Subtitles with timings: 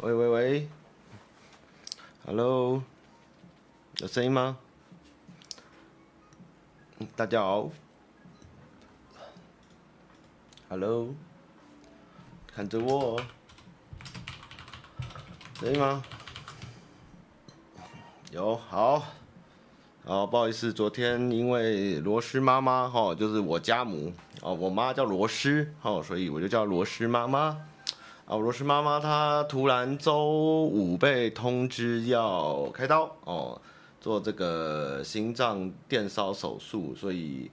[0.00, 0.68] 喂喂喂
[2.24, 2.80] ，Hello，
[3.96, 4.56] 有声音吗？
[7.16, 7.68] 大家好
[10.68, 11.12] ，Hello，
[12.46, 13.20] 看着我，
[15.58, 16.04] 声音吗？
[18.30, 19.04] 有，好，
[20.04, 24.12] 好，不好意思，昨天因为罗斯妈妈哈，就是我家母。
[24.42, 27.60] 哦，我妈叫罗斯哦，所以我就叫罗斯妈妈。
[28.28, 33.58] 啊，罗斯妈妈她突然周五被通知要开刀哦，
[34.02, 37.50] 做这个心脏电烧手术，所以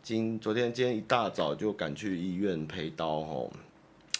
[0.00, 3.50] 今昨天今天一大早就赶去医院陪刀哦，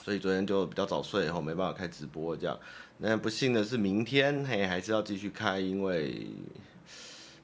[0.03, 2.59] 所以昨天就比较早睡后没办法开直播这样。
[2.99, 6.27] 那不幸的是明天嘿还是要继续开，因为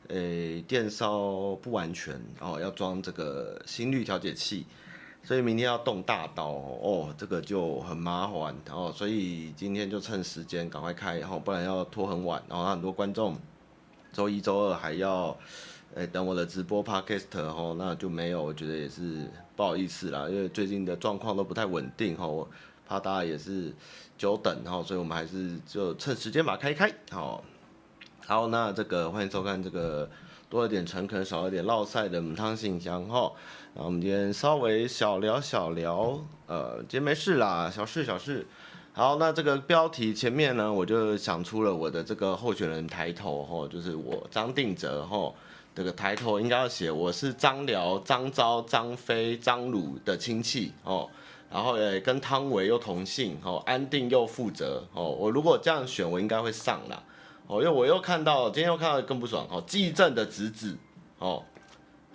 [0.08, 4.66] 诶电烧不完全哦，要装这个心率调节器。
[5.24, 13.36] 所以明天要动大刀哦，这个就很麻烦，然后所以今天就趁时间赶快开，然后不然要拖很晚，然后很多观众
[14.10, 15.36] 周一、周二还要
[15.94, 22.26] 诶等我的直播 podcast 哦，那就没有，我觉得也是不好意思啦，因为最近的状况都不太稳定哈，
[22.86, 23.70] 怕大家也是
[24.16, 27.44] 久等哈，所以我们还是就趁时间把它开开，好，
[28.24, 30.08] 好，那这个欢迎收看这个
[30.48, 33.30] 多了点诚恳，少了点烙赛的母汤信箱哈。
[33.78, 38.44] 然后我们今天稍微小聊小聊，呃，今天没事啦，小事小事。
[38.92, 45.32] 好，那这个标题前面呢，我就想出了我的这个候选人抬头，吼，就是我张定哲，吼，
[45.76, 51.08] 这个抬头应该要写我是张辽、张昭、张飞、张鲁的亲戚，哦，
[51.48, 57.00] 然后诶跟汤唯又同姓，哦，安定又负责，哦，我如果这样选，我应该会上啦，
[57.46, 60.76] 哦，因为我又看到今天又看到更不爽，哦，纪政的侄子，
[61.20, 61.44] 哦。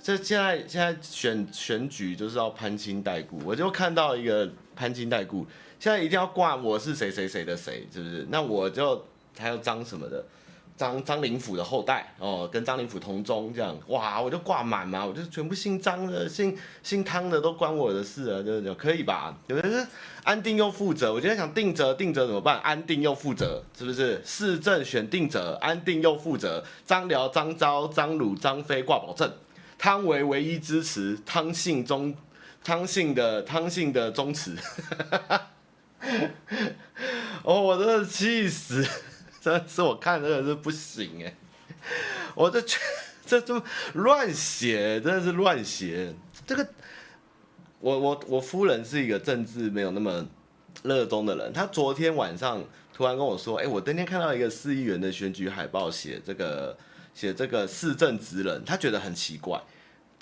[0.03, 5.47] 这现在现在选选举就是要攀亲带故，我就看到一个攀亲带故，
[5.79, 8.27] 现在一定要挂我是谁谁谁的谁，是不是？
[8.29, 9.05] 那我就
[9.39, 10.21] 还有张什么的，
[10.75, 16.53] 张张灵甫的后代哦，跟张灵甫同宗这样，哇，我就挂满嘛，我就全部姓张的、姓
[16.83, 19.33] 姓汤的都关我的事啊，就就可以吧？
[19.47, 19.87] 有的是
[20.25, 22.59] 安定又负责，我今天想定哲定哲怎么办？
[22.59, 24.21] 安定又负责，是不是？
[24.25, 29.31] 市政选定哲，安定又负责，张辽、张昭、张鲁、张飞挂保证。
[29.83, 32.15] 汤唯唯一支持汤姓宗，
[32.63, 34.55] 汤姓的汤姓的宗祠，
[37.43, 38.81] 哦，我真的气死，
[39.41, 41.35] 真的是我看真的是不行哎，
[42.33, 42.63] 我这
[43.25, 43.61] 这这
[43.95, 46.13] 乱写，真的是乱写。
[46.47, 46.65] 这个，
[47.81, 50.25] 我我我夫人是一个政治没有那么
[50.83, 52.63] 热衷的人，她昨天晚上
[52.93, 56.77] 突然跟我说，哎，我今天看到一个市议员的选举海报，写这个
[57.13, 59.61] 写这个市政职人，她觉得很奇怪。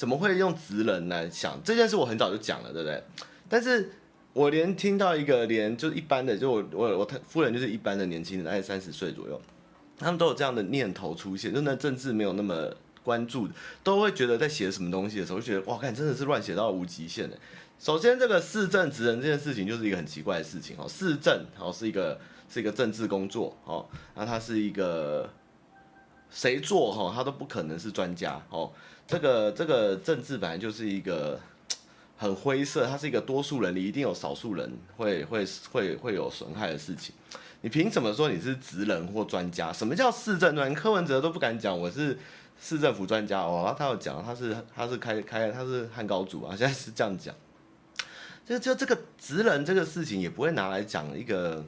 [0.02, 1.96] 怎么会用职人来想这件事？
[1.96, 3.04] 我很早就讲了，对不对？
[3.48, 3.92] 但是
[4.34, 9.40] 我连听到一个连就是一般的，就我我我夫人就是一般的年轻人，大概三十岁左右，
[10.00, 12.74] 他们都有这样的念头出现，就那政治没有那么
[13.04, 13.48] 关注，
[13.84, 17.38] 都会觉得在写什么东西的时候，就觉得哇，看真的是乱写到无极限的。
[17.78, 22.20] 首先，这个市政职人这件事情就是一个很奇怪的事情哦，市政哦是一个
[22.50, 23.86] 是一个政治工作哦，
[24.16, 25.32] 那他是一个
[26.32, 28.72] 谁做哈，他都不可能是专家哦。
[29.12, 31.38] 这个这个政治本来就是一个
[32.18, 37.14] 很灰色，它是一个多数人里一定有少数人会会会会有损害的事情。
[37.60, 39.74] 你凭什么说你是职人或专家？
[39.74, 40.74] 什么叫市政专？
[40.74, 42.18] 柯文哲都不敢讲我是
[42.62, 47.36] 市政府专家哦，他有讲他是他是开开他是汉高祖啊， 现在是这样讲。
[48.46, 51.62] 就就这个职人这个事情也不会拿来讲一个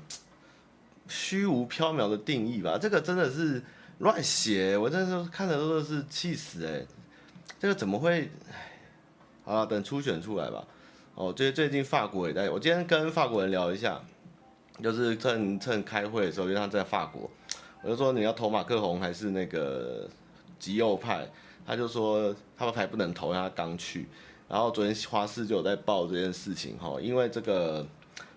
[1.09, 2.77] 虚无缥缈的定义吧？
[2.81, 3.61] 这个真的是
[3.99, 6.85] 乱写，我真的是看的都是气死哎。
[7.63, 8.29] 这个怎么会？
[9.45, 10.67] 好了，等初选出来吧。
[11.15, 14.01] 哦，最最近法国也在，我今天跟法国人聊一下，
[14.81, 17.31] 就是趁趁开会的时候，因为他在法国，
[17.81, 20.09] 我就说你要投马克宏还是那个
[20.59, 21.25] 极右派？
[21.65, 24.09] 他就说他们还不能投，他刚去。
[24.49, 27.87] 然后昨天华视就有在报这件事情哈，因为这个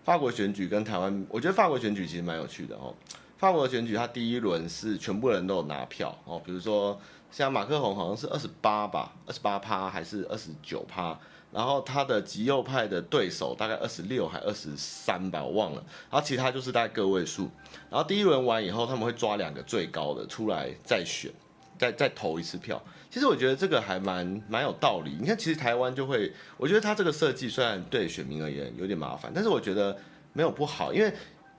[0.04, 2.94] 法国选举跟台湾，我觉得法国选举其实蛮有趣的哦。
[3.36, 6.98] 法国选举他第一轮是全部人都有拿票哦，比如说。
[7.28, 11.18] 像马克宏好像是二十八吧，二十八趴还是二十九趴，
[11.52, 15.84] 然后他的极右派的对手大概二十六还二十三吧，我忘了。
[16.08, 17.50] 然后其他就是大概个位数。
[17.90, 21.30] 然后第一轮完以后，他们会抓两个最高的出来再选，
[21.76, 22.82] 再再投一次票。
[23.10, 25.18] 其实我觉得这个还蛮蛮有道理。
[25.20, 29.94] 你看，其实台湾就会，我觉得他这个设计虽然对选民而言有点麻烦，但是我觉得
[30.32, 31.12] 没有不好，因为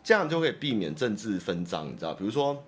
[0.07, 2.13] 这样就可以避免政治分赃，你知道？
[2.13, 2.63] 比如说。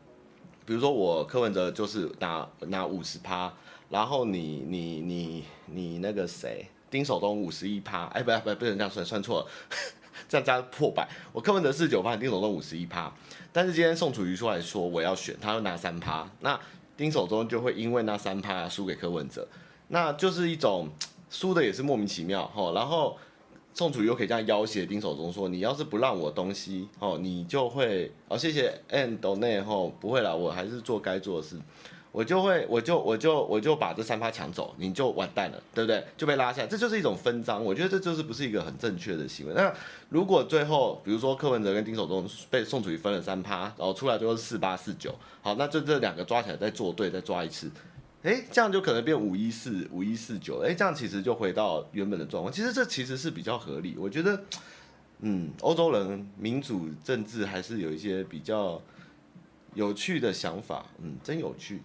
[0.65, 3.51] 比如说我柯文哲就是拿拿五十趴，
[3.89, 9.47] 然后你你你你那个谁丁守中五十一趴，哎不不不能这样算算错了，
[10.30, 11.09] 这样加破百。
[11.31, 13.12] 我柯文哲四十九趴，丁守中五十一趴，
[13.51, 16.59] 但是今天宋楚瑜出来说我要选，他要拿三趴，那
[16.95, 19.47] 丁守中就会因为那三趴输给柯文哲，
[19.88, 20.88] 那就是一种
[21.31, 22.74] 输的也是莫名其妙哈。
[22.75, 23.18] 然后
[23.74, 31.57] 宋楚瑜又可以这样要挟丁守中说，你要是不让我东西哦，你就会哦谢谢 and donate 吼，不会啦，我还是做该做的事。
[32.12, 36.04] 我就会，我就我就我就把这三趴抢走，你就完蛋了，对不对？
[36.18, 37.63] 就被拉下来，这就是一种分赃。
[37.63, 39.54] 我觉得这就是不是一个很正确的行为。
[39.54, 39.71] 那
[40.10, 45.13] 如果最后，比如说柯文哲跟丁守中被宋楚瑜分了三趴，然后出来最后是四八四九，
[45.44, 47.69] 好，那就这两个抓起来再作对，再抓一次，
[48.24, 52.51] 诶，这样就可能变五一四五一四九，诶，这样其实就回到原本的状况。
[52.51, 53.95] 其实这其实是比较合理。
[53.98, 54.44] 我觉得，
[55.21, 58.81] 嗯，欧洲人民主政治还是有一些比较
[59.74, 61.81] 有趣的想法，嗯，真有趣。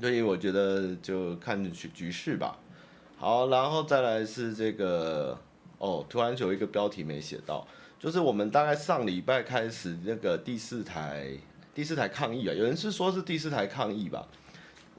[0.00, 2.58] 所以我觉得就看局局势吧。
[3.18, 5.38] 好，然后再来是这个
[5.76, 7.68] 哦，突然有一个标题没写到，
[7.98, 11.36] 就是我们大概上礼拜开始那个第四台
[11.74, 14.26] 第四台抗议啊，有人是说是第四台抗议吧，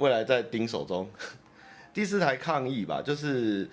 [0.01, 1.07] 未来在丁守中，
[1.93, 3.69] 第四台抗议吧，就是。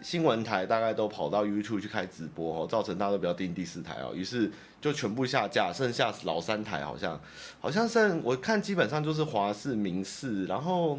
[0.00, 7.20] 新闻台大概都跑到 YouTube 去开直播哦，造成大家都不要订第四台哦，于是就全部下架，剩下老三台好像，
[7.60, 10.98] 好像剩我看基本上就是华视、民视，然后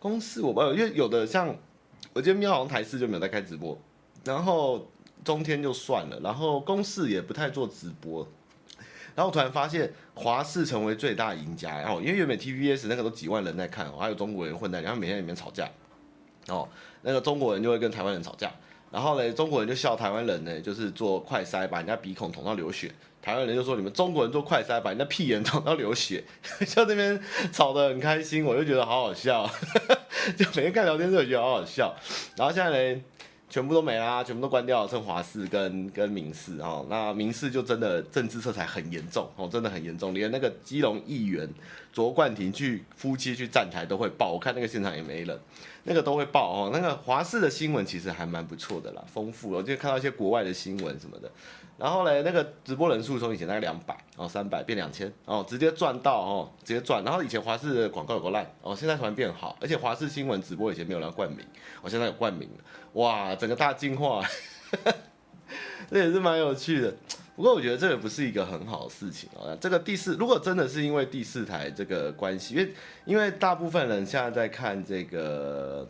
[0.00, 1.54] 公视我不知道，因为有的像
[2.14, 3.78] 我今天瞄好像台视就没有在开直播，
[4.24, 4.88] 然后
[5.22, 8.26] 中天就算了，然后公视也不太做直播，
[9.14, 15.68] 然后我突然发现华视成为最大赢家，然后因为原本 TVBS 那个都几万人在看，还有中国人混在，然后每天里面吵架。
[16.48, 16.68] 哦，
[17.02, 18.50] 那个中国人就会跟台湾人吵架，
[18.90, 22.90] 然后呢，中国人就笑台湾人呢，就是做快筛把人家鼻孔捅到流血，
[23.22, 26.24] 台湾人就说你们中国人做快筛把人家屁眼捅到流血，
[26.66, 27.20] 就这边
[27.52, 29.48] 吵得很开心，我就觉得好好笑，
[30.36, 31.94] 就每天看聊天就觉得好好笑，
[32.36, 33.02] 然后现在呢。
[33.52, 36.86] 全部都没啦，全部都关掉了，剩华视跟跟民视哦。
[36.88, 41.46] 那民视就真的政治色彩很严重哦，真的很严重，连那个基隆议员
[41.92, 45.38] 卓冠廷去夫妻去站台都会爆，我看那个现场也没人，
[45.84, 46.70] 那个都会爆哦。
[46.72, 51.30] 那个华视的新闻其实还蛮不错的啦，丰富了，我就看到一些国外的新闻什么的。
[51.78, 57.04] 然后呢，那个直播人数从以前大概两百哦，三百变两千哦，直接赚到哦，直接赚。
[57.04, 61.40] 然后以前华视的广告有个烂哦，现在突然变好，而且华视新闻直播以前没有人冠名，
[61.82, 62.64] 我现在有冠名了，
[62.94, 64.24] 哇，整个大进化，
[65.90, 66.94] 这也是蛮有趣的。
[67.34, 69.56] 不过我觉得这也不是一个很好的事情啊。
[69.60, 72.74] 这个第四，如果真的是因为第四台这个关系，因为
[73.04, 75.88] 因为大部分人现在在看这个。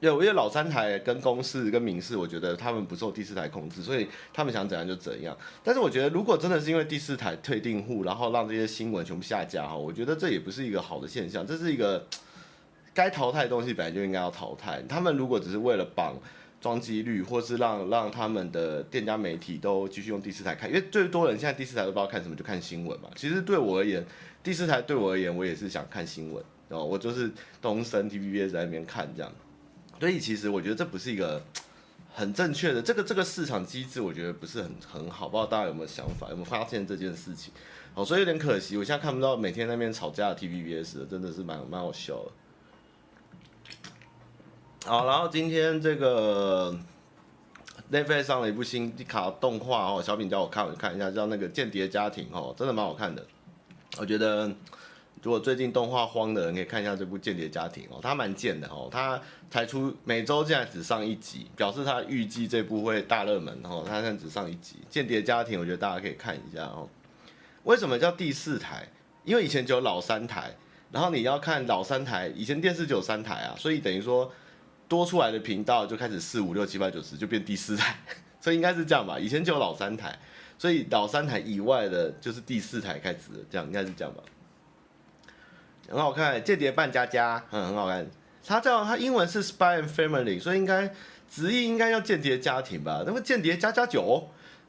[0.00, 5.34] 对，因为老三台跟公视跟民视，我觉得他们不受第四台控制，所以他们想怎样就怎样。
[5.62, 11.46] 但是我觉得，如果真的是因为第四台退订户，然后让这些新闻全部下架哈，我觉得这也不是一个好的现象。
[11.46, 12.06] 这是一个
[12.94, 14.80] 该淘汰的东西，本来就应该要淘汰。
[14.88, 16.14] 他们如果只是为了绑
[16.60, 23.10] 装机率，或是让让他们的店家媒体都继续用第四台看，因为最多人现在第四台都不知道看什么，就看新闻嘛。
[23.16, 24.02] 其实对我而言，
[24.42, 27.30] 第四台对我而言，我也是想看新闻哦，我就是
[27.60, 29.30] 东森 TVBS 在那边看这样。
[30.00, 31.42] 所以其实我觉得这不是一个
[32.12, 35.28] 很正确的这个这个市场机制，我觉得不是很很好。
[35.28, 37.52] 不知道大家有没有想法，有没有发现这件事情？
[37.94, 42.32] 哦，所以有点可惜，我现在看不到每天那边吵架的 TVBS 真的是蛮蛮好笑的。
[44.86, 46.76] 好，然后今天这个
[47.90, 53.26] Netflix 上了一部新卡动画哦，小品叫我看，我看一下，叫那个《间谍家庭》哦，真的蛮好看的，
[53.98, 54.50] 我觉得。
[55.22, 59.18] 如果最近动画荒的人可以看一下这部《间谍家庭》哦，他蛮贱的哦，他
[59.50, 66.86] 才出每周竟然只上一集，表示他预计这部会大热门哦，他现在只上一集《间谍家庭》，我觉得大家可以看一下哦。
[67.62, 68.86] 为什么叫第四台？
[69.24, 70.54] 因为以前只有老三台，
[70.92, 74.30] 然后你要看老三台，以前电视只有三台啊，所以等于说
[74.94, 77.96] 多出来的频道就开始四五六七八九十就变第四台，
[78.40, 79.18] 所以应该是这样吧？
[79.18, 80.16] 以前就有老三台，
[80.56, 84.22] 所以老三台以外的就是第四台开始的，这样应该是这样吧？
[85.88, 88.06] 很好看，《间谍扮家家》嗯，很好看。
[88.46, 90.94] 它叫它英文是《Spy and Family》，所以应该
[91.28, 93.02] 直译应该叫《间谍家庭》吧？
[93.04, 94.28] 那么《间谍加加九》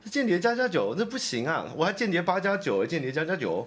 [0.12, 1.72] 《间谍加加九》，这不行啊！
[1.76, 3.62] 我还《间谍八加九》，《间谍加加九》。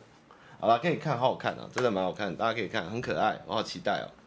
[0.60, 4.17] 好了，可以看，好好看啊，真的蛮好看，大家可以看，很可爱，我好期待哦。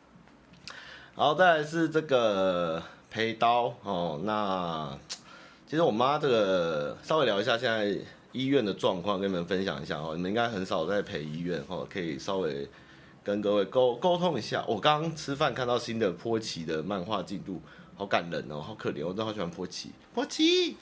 [1.22, 4.20] 好，再来是这个陪刀哦。
[4.24, 4.92] 那
[5.70, 7.96] 其实我妈这个稍微聊一下现在
[8.32, 10.14] 医院的状况，跟你们分享一下哦。
[10.16, 12.68] 你们应该很少在陪医院哦，可以稍微。
[13.24, 17.62] 跟各位沟沟通一下，我刚刚吃饭看到新的波奇的漫画进度，
[17.96, 20.76] 好感人哦，好可怜，我真的好喜欢波奇，波奇，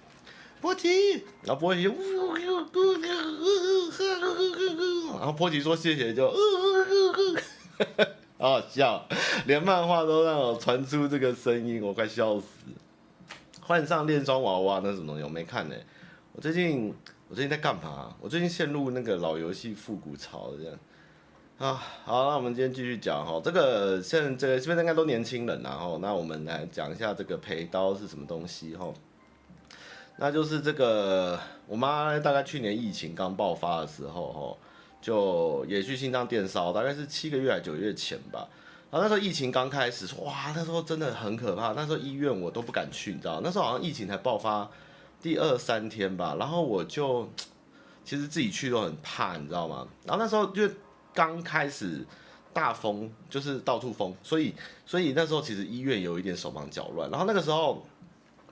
[0.61, 1.83] 波奇，然后波奇，
[5.19, 6.33] 然后波奇说谢谢就，
[8.41, 9.05] 好好笑，
[9.47, 12.45] 连漫画都让我传出这个声音，我快笑死。
[13.59, 15.75] 换上恋双娃娃那什么东西，我没看呢，
[16.31, 16.95] 我最近
[17.27, 18.15] 我最近在干嘛？
[18.21, 20.79] 我最近陷入那个老游戏复古潮这样。
[21.57, 28.93] 啊，好，那我们今天继续讲哈，这个现在这个这边应该都年轻人然后，那我们来讲一下这个陪刀是什么东西哈。
[30.15, 34.57] 那就是这个，我妈大概去年疫情刚爆发的时候哈，
[35.01, 38.47] 就也去心脏电烧，大概是七个月还是九个月前吧。
[38.91, 41.73] 然后那时候疫情刚开始，哇，那时候真的很可怕。
[41.73, 43.39] 那时候医院我都不敢去，你知道？
[43.43, 44.69] 那时候好像疫情才爆发
[45.21, 46.35] 第二三天吧。
[46.39, 47.29] 然后我就
[48.03, 49.87] 其实自己去都很怕，你知道吗？
[50.05, 50.69] 然后那时候就
[51.13, 52.05] 刚开始
[52.51, 54.53] 大封，就是到处封，所以
[54.85, 57.09] 所以那时候其实医院有一点手忙脚乱。
[57.09, 57.85] 然后那个时候，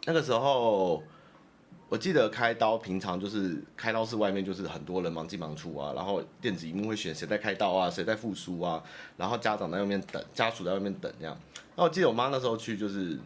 [0.06, 1.04] 那个时候。
[1.90, 8.84] 我记得开刀，平常就是开刀室外面就是很多人忙进忙出啊，然后电子荧幕会选谁在开刀啊，谁在复苏啊，
[9.16, 11.38] 然后家长在外面等，家属在外面等这样。
[11.78, 13.18] 那我记得我妈那时候去就是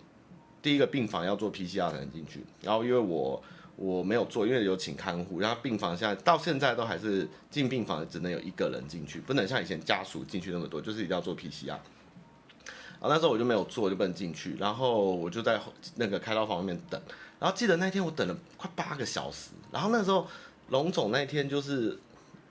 [0.61, 3.41] 第一个病房要做 PCR 才能进去，然后因为我
[3.75, 11.69] 我没有做，因为有请看护，然后病房现在到现在都还是进病房只能有一个人进去，不能像以前家属进去那么多，就是一定要做 PCR。
[11.69, 15.59] 然后那时候我就没有做，就不能进去，然后我就在
[15.95, 17.01] 那个开刀房外面等。
[17.41, 20.27] 然后记得那天我等了快八个小时，然后那时候
[20.69, 21.97] 龙总那天就是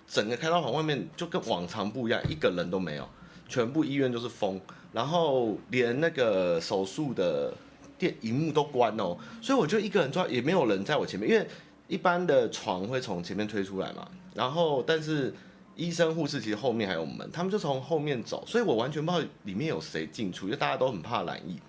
[0.09, 3.09] 整个开刀房外面就跟往常不一样，一个人都没有，
[3.49, 4.61] 全部医院就是封，
[4.93, 7.55] 然后连那个手术的
[7.97, 11.47] 电荧幕都关哦，所以我就一个人坐，也没有人在我前面，因为
[11.87, 15.33] 一般的床会从前面推出来嘛，然后但是
[15.77, 21.61] 医生护士其实后面还有门，他们就从后面走，所以我完全不知道里面有谁进出，因为大家都很怕染疫。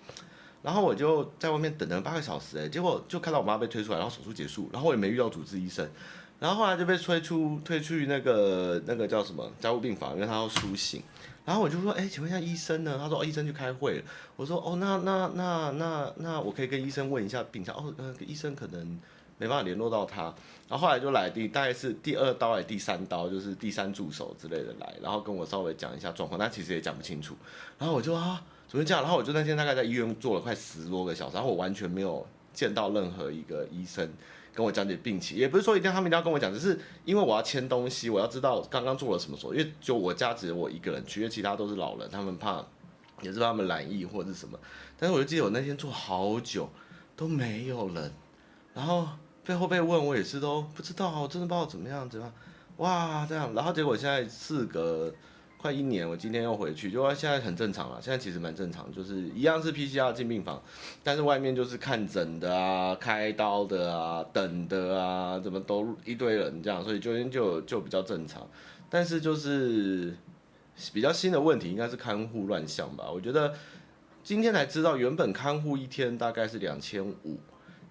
[0.62, 5.88] 然后我就在外面等了八个小时，哎，结果就看到我妈被推出来，然后手术结束，然后我也没遇到主治医生，
[6.38, 11.02] 然后后来就被推出推去那个那个叫什么加护病房，因为她要苏醒，
[11.44, 12.96] 然后我就说，哎，请问一下医生呢？
[12.96, 14.04] 他说，哦，医生去开会了。
[14.36, 18.86] 我说，哦，那那那那那我可以跟医生问一下病情，哦，呃，医生可能
[19.38, 20.32] 没办法联络到他。
[20.68, 27.36] 然后后来就来第大概是第二刀还是第三刀，就是第三助手之类的来，然后跟我稍微讲一下状况，但其实也讲不清楚。
[27.78, 28.40] 然后我就啊。
[28.72, 29.02] 怎么讲？
[29.02, 34.10] 然后我就那天大概在医院坐了快十多个小时，然后我完全没有见到任何一个医生
[34.54, 42.64] 跟我讲解病情，也不是说一定他们一定要跟我讲，只是因为我要签东西，我要知道刚刚做了什么手术，因为就我家只有我一个人去，因为其他都是老人，他们怕
[43.20, 44.58] 也是怕他们染疫或者是什么。
[44.98, 46.66] 但是我就记得我那天坐好久
[47.14, 48.10] 都没有人，
[48.72, 49.06] 然后
[49.44, 52.34] 背后被问我也是都不知道，我真的不知道怎么样怎么样，
[52.78, 55.14] 哇这样，然后结果现在四个。
[55.62, 58.00] 快一年，我今天又回去，就现在很正常了。
[58.02, 60.60] 现在其实蛮正常，就是一样是 PCR 进病房，
[61.04, 68.44] 但是外面就是看诊的啊、开刀的啊、等的啊，怎么都一堆人这样，所以就就就比较正常。
[68.90, 70.12] 但是就是
[70.92, 73.08] 比较新的问题，应该是看护乱象吧？
[73.08, 73.54] 我觉得
[74.24, 77.38] 今天才知道，原本看护一天大概是两千五，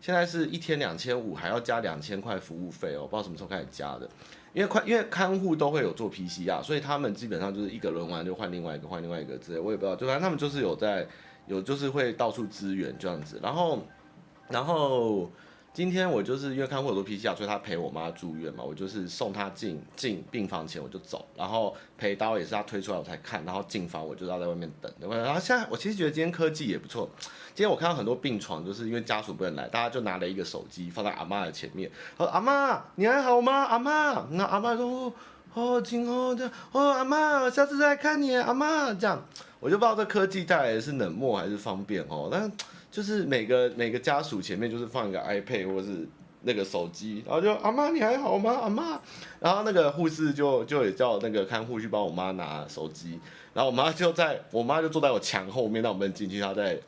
[0.02, 4.10] 现在是一天两千五，还要加两千块服务费哦，不知道什么时候开始加的。
[4.54, 11.08] 因为快，因为看护都会有做 PCR，所以他们基本上就是一个轮完就换另外一个，换另外一个之类，我也不知道，就反正他们就是有在
[11.48, 13.80] 有就是会到处支援这样子，然后
[14.50, 15.30] 然后。
[15.74, 24.92] 今天我就是因为看护有做 PCR，所以他陪我妈住院嘛，我就是送他进进病房前我就走，然后陪刀也是他推出来我才看，然后进房我就要在外面等。
[25.00, 27.10] 然后现在我其实觉得今天科技也不错，
[27.56, 33.64] 今天我看到很多病床就是因为家属不能来，大家就拿了一个手机放在阿妈的前面，说阿妈你还好吗？
[33.64, 35.14] 阿妈，那阿妈说
[35.54, 39.26] 哦今后这哦阿妈我下次再来看你阿妈这样，
[39.62, 42.52] 我就不知道这科技带来的是冷漠还是方便哦，但。
[42.92, 46.08] 就是每个每个家属前面就是放一个 iPad 或者是
[46.42, 48.52] 那个手机，然后就阿妈你还好吗？
[48.62, 49.00] 阿妈，
[49.40, 53.20] 然后那个护士就就也叫那个看护去帮我妈拿手机，
[53.54, 56.80] 然后我妈就在我妈就坐在我墙后面，让我们进去，她在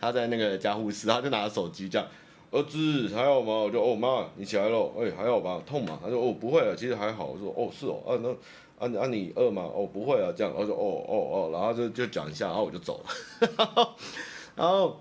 [0.00, 2.08] 她在那个家护室，她就拿着手机这样，
[2.50, 3.52] 儿子还好吗？
[3.52, 5.60] 我就哦妈你起来了，哎、还好吧？
[5.64, 5.98] 痛吗？
[6.02, 7.26] 她说哦不会了，其实还好。
[7.26, 8.30] 我说哦是哦，啊那
[8.84, 9.62] 啊啊你饿吗？
[9.62, 13.96] 哦不会啊这样，我说哦哦哦，然后就就讲一下，然后我就走了，
[14.56, 14.98] 然后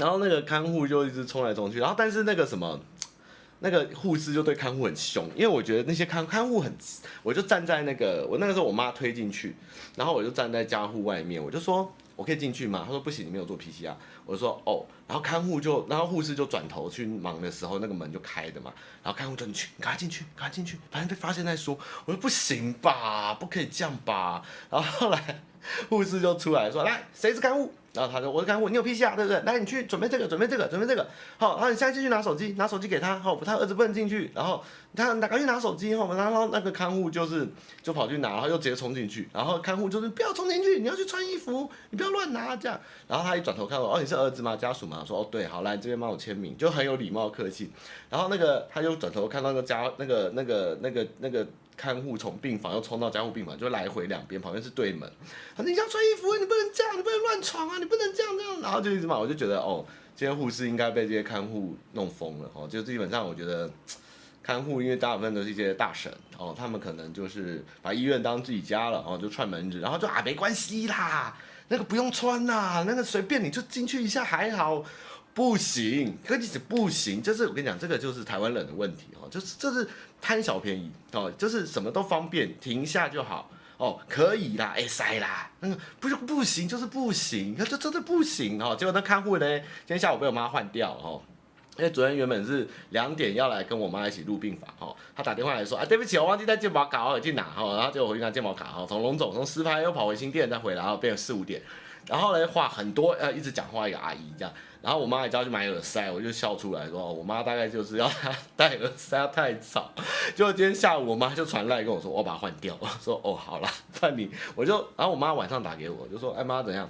[0.00, 2.80] 然后那个看护就一直冲来冲去，然后但是那个什么，
[3.58, 6.74] 那个护士就对看护很凶，因为我觉得那些看看护很，
[7.22, 9.54] 我就站在那个我那个时候我妈推进去，
[9.96, 12.82] 然后我就站在家护外面，我就说我可以进去吗？
[12.86, 13.94] 他说不行，你没有做 PCR。
[14.24, 21.76] 我说哦，然后看护就，然后护士就转头去忙的时候，那个门就开的嘛，然后看护就你去，赶快进去，赶快进去，反正被发现再说。
[22.04, 24.42] 我说不行吧，不可以这样吧。
[24.70, 25.42] 然后后来
[25.88, 29.40] 护士就出来说：“来，谁是看护？”然后他说：“我是看护，你有 PCR 对不对？
[29.40, 31.04] 来，你去准备这个，准备这个，准备这个。
[31.38, 33.18] 好，然后你现在继续拿手机，拿手机给他。
[33.18, 34.30] 好，他儿子不能进去。
[34.32, 34.62] 然后
[34.94, 35.92] 他赶快去拿手机。
[35.96, 37.48] 好，然后那个看护就是
[37.82, 39.28] 就跑去拿，然后又直接冲进去。
[39.32, 42.80] 然后看护就是不要冲进去，你要去穿衣服，你不要乱拿这样。
[43.08, 44.56] 然后他一转头看我，哦，你是儿子吗？
[44.56, 45.02] 家属吗？
[45.04, 47.72] 说哦对，好，来这边帮我签名，就很有礼貌客气。
[48.08, 51.44] 然后那个他又转头看到那个家那个那个那个那个
[51.80, 55.10] 看护从病房又冲到加护病房，就来回两边，旁边是对门。
[55.56, 58.60] 他说你要穿衣服，你不能这样，你不能乱闯啊，你不能这样这样。
[58.60, 59.82] 然后就一直骂，我就觉得哦，
[60.14, 62.68] 这些护士应该被这些看护弄疯了哦。
[62.68, 63.70] 就基本上我觉得
[64.42, 71.34] 看护，因为大部分都是一些大神哦，他们可能就是把医院当自己家了哦，就串门子，然后就啊没关系啦，
[71.68, 74.84] 那个不用穿呐，那个随便你就进去一下还好。
[75.32, 79.88] 不行，科技是不行，就是我跟你讲，这个就是台湾人的问题哦，就是这是
[80.20, 88.76] 贪小便宜哦，就是什么都方便，停下就好哦，可以啦，哎塞啦，那个不是不行，就是不行，他就真的不行哦。
[88.76, 91.22] 结果那看护呢，今天下午被我妈换掉哦，
[91.78, 101.62] 因为昨天原本是两点要来跟我妈一起入病房哦，他打电话来说啊，对不起，我忘记带健保卡，我去拿哈，然后结果回去拿健保卡哈，从龙总从石牌又跑回新店再回来，然后变成四五点，
[102.06, 104.52] 然后呢话很多，呃一直讲话一个阿姨这样。
[104.82, 109.90] 然后我妈也叫去买耳塞，我就笑出来说：“我妈大概就是要她 戴耳塞太吵。”
[110.34, 113.68] 结果今天下午我妈就传来跟我说：“我把它换掉。”我说：“哦，好了，
[114.00, 114.76] 那你我就……
[114.96, 116.88] 然后我妈晚上打给我，就说：‘哎妈，怎样？’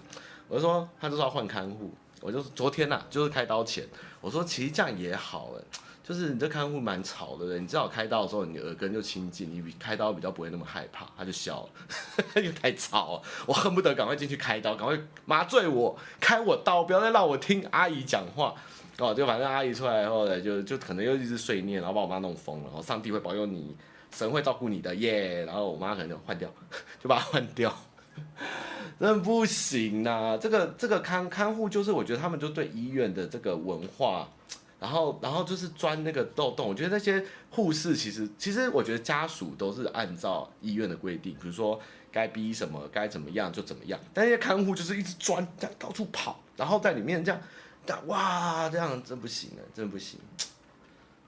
[0.49, 1.93] 我就说：‘她就是要换看护。’
[2.23, 3.85] 我就昨天呐、啊，就是开刀前，
[4.21, 11.07] 我说其实这样也好哎。”就是你这看护蛮吵的，你至少开刀的时候你耳根就清净，你比开刀比较不会那么害怕。
[11.17, 11.71] 他就笑了，
[12.43, 18.53] 又太吵了，我恨不得赶快进去开刀，赶快麻醉我，开我刀，不要再让我听阿姨讲话。
[18.99, 22.65] 哦，就反正阿姨出来以后呢，就就可能又一直碎念，然后把我妈弄疯了。
[22.65, 23.77] 然后上帝会保佑你，
[24.11, 25.45] 神会照顾你的耶。
[25.45, 26.53] 然后我妈可能就换掉，
[27.01, 27.73] 就把它换掉，
[28.99, 30.37] 真不行呐、啊。
[30.37, 34.29] 这个这个看看护就是我觉得他们就对医院的这个文化。
[34.81, 36.67] 然后，然后就是钻那个漏洞。
[36.67, 41.79] 我觉得那些护士其实，其实我觉得家属都是按照医院的规定，比如说
[42.11, 44.01] 该逼什么，该怎么样就怎么样。
[44.15, 47.41] 但那些看护就是一直钻，这样到处跑，然后在里面这样，
[47.85, 50.19] 这样哇，这样真不行了，真不行。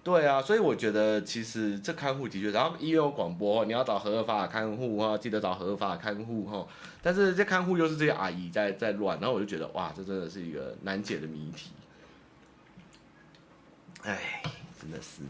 [0.05, 6.67] 对啊，所以我觉得其实这看护的确，然后医院有广播，你要找合法的看护哈，记得找合法的看护哈。
[7.01, 11.71] 但是这看护又是这些阿姨在在乱，然后我就觉得哇，这真的是一个难解的谜题。
[14.03, 14.43] 哎，
[14.81, 15.23] 真的是，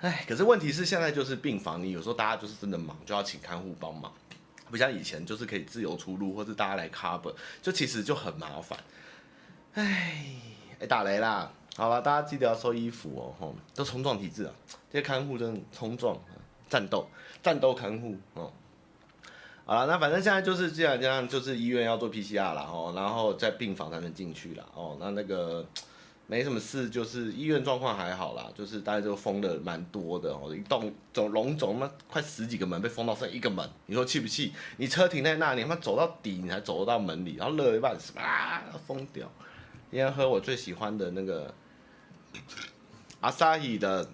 [0.00, 4.12] 哎，可是问题是现在就是病房，你有时候大家就是真的忙，就要请看护帮忙，
[4.68, 8.76] 不像以前就是可以自由出入，或是大家来 cover，就其实就很麻烦。
[9.74, 10.34] 哎，
[10.80, 11.52] 哎，打雷啦！
[11.76, 14.52] 好了，大家记得要收衣服哦，吼，都冲撞体质啊，
[14.90, 16.18] 这些看护真的冲撞，
[16.68, 17.08] 战斗，
[17.40, 18.52] 战斗看护哦。
[19.64, 25.64] 好了，那反正现在就是这样这样，就是医院要做 PCR 了哦，然后在病房才能进去了哦，那那个。
[26.30, 34.52] 没什么事，就是医院状况还好啦，就是大家就封的蛮多的哦，一栋总龙总那快十几个门被封到剩一个门，你说气不气？
[34.76, 39.26] 你车停在那里，他妈走到底你才走得到门里，然后热一半是吧，疯掉。
[39.90, 41.54] 今天喝我最喜欢的那个
[43.20, 44.06] 阿萨伊的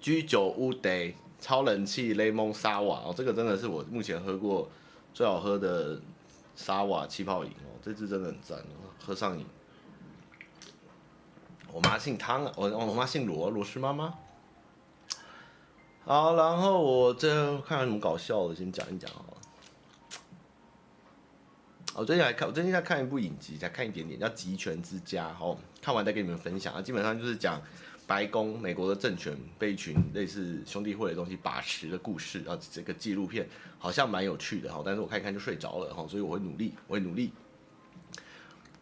[0.00, 4.70] 居酒屋 day 超人气雷蒙沙瓦哦，这个真的是我目前喝过
[5.12, 6.00] 最好喝的
[6.54, 9.44] 沙瓦气泡饮哦，这支真的很赞哦，喝上瘾。
[11.76, 14.14] 我妈姓汤啊，我我妈姓罗，罗氏妈妈。
[16.06, 19.36] 好，然后我这看有什么搞笑的，先讲一讲好了。
[21.94, 25.28] 我最近还看，我最近在看一部影集，才看一点点，叫《极权之家》。
[25.34, 26.80] 好，看完再跟你们分享啊。
[26.80, 27.60] 基本上就是讲
[28.06, 32.58] 白宫、美国的政权被一群类似兄弟会的东西把持的故事啊。
[32.72, 33.46] 这个纪录片
[33.78, 37.32] 好像蛮有趣的哈，但是我看一看就睡着了哈，所以我会努力，我会努力。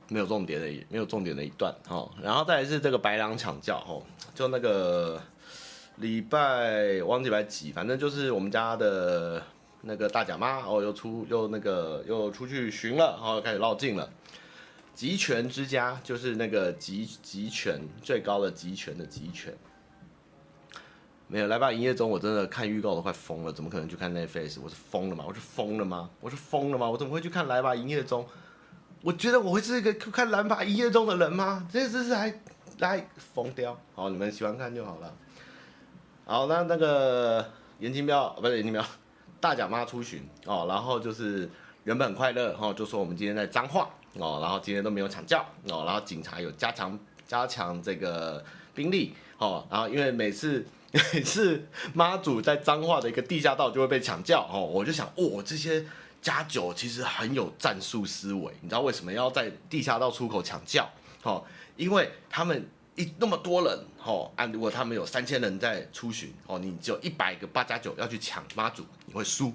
[0.09, 4.01] 没有重点的，没有重点的一段哈，然后再来是这个白狼抢叫哈，
[4.35, 5.21] 就那个
[5.97, 9.43] 礼拜忘记礼拜几，反正就是我们家的
[9.83, 14.11] 那个大甲妈哦，又出又那个又出去巡了，然后开始绕境了。
[14.95, 19.53] 集权之家就是那个集集权最高的集权的集权，
[21.27, 24.61] 没有来吧营业中，我真的看预告都快疯了，怎么可能去看那 face？
[24.63, 25.25] 我是疯了吗？
[25.27, 26.09] 我是疯了吗？
[26.21, 26.89] 我是疯了吗？
[26.89, 28.25] 我怎么会去看来吧营业中？
[29.05, 31.69] 我觉得我会是一个看蓝发一夜中的人吗？
[31.71, 32.41] 这这是还
[32.79, 33.79] 来疯掉。
[33.95, 35.15] 好，你们喜欢看就好了。
[36.25, 37.47] 好，那那个
[37.81, 38.83] 严金彪不是严金彪，
[39.41, 41.47] 大甲妈出巡哦，然后就是
[41.85, 48.43] 原本快乐哈，就说我们今天在彰化哦，然后今天都没有抢轿哦，然后警察有加强加强这个
[48.75, 50.65] 兵力哦，然后因为每次
[51.13, 51.63] 每次
[51.93, 55.85] 妈祖在彰化的一个地下道就会被抢叫哦，我就想哦这些。
[56.25, 60.89] 加九其实很有战术思维，你知道为什么要在地下道出口抢叫？
[61.23, 61.45] 哦，
[61.77, 69.53] 因为他们一那么多人，哦，按如果他们有三千人在出巡，哦，你只有一百个八加九要去抢妈祖，你会输。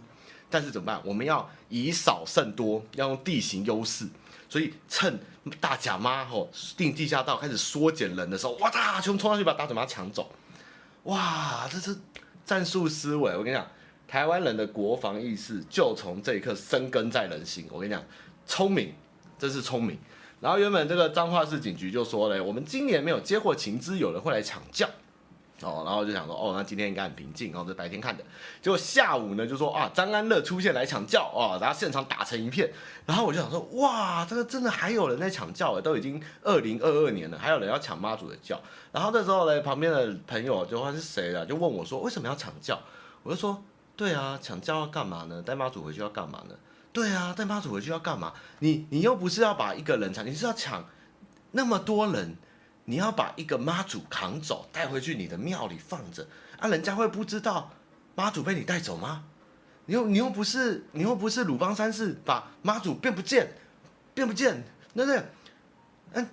[0.47, 1.01] 但是怎么办？
[1.03, 4.07] 我们要以少胜多，要用地形优势，
[4.47, 5.19] 所以趁
[5.59, 10.31] 大甲妈吼定地下道开始缩减人的时候，哇哒，全部冲上去把大甲妈抢走。
[11.05, 11.97] 哇，这是
[12.45, 13.67] 战术思维，我跟你讲。
[14.09, 17.67] 台湾人的国防意识就从这一刻生根在人心。
[17.69, 18.03] 我跟你讲，
[18.47, 18.91] 聪明，
[19.37, 19.99] 这是聪明。
[20.41, 24.89] 然后原本这个彰化市警局就说嘞，我们今年没有接获情资，有人会来抢轿。
[25.61, 27.51] 哦，然后就想说，哦，那今天应该很平静。
[27.51, 28.23] 然后这白天看的，
[28.63, 32.67] 结果下午呢就说啊，张安乐出现来抢轿啊，然后现场打成一片。
[33.05, 38.59] 然后我就想说，哇，这个真的还有人在抢轿，都已经二零二二年了，还有人要抢妈祖的轿。
[38.91, 42.79] 然后这时候嘞，旁边的朋友就问是谁了，就问我说，为什么要抢轿？
[43.21, 43.63] 我就说。
[43.99, 45.41] 对啊，抢教要干嘛呢？
[45.41, 46.55] 带妈祖回去要干嘛呢？
[46.93, 48.31] 对啊，带妈祖回去要干嘛？
[48.59, 50.85] 你你又不是要把一个人抢，你是要抢
[51.51, 52.37] 那么多人，
[52.85, 56.25] 你要把一个妈祖扛走，带回去你的庙里放着
[56.59, 56.69] 啊？
[56.69, 57.71] 人家会不知道
[58.15, 59.25] 妈祖被你带走吗？
[59.87, 63.51] 你又你又不是你又不是鲁邦三世把妈祖变不见，
[64.13, 64.63] 变不见，
[64.95, 65.23] 对不对？
[66.13, 66.29] 嗯，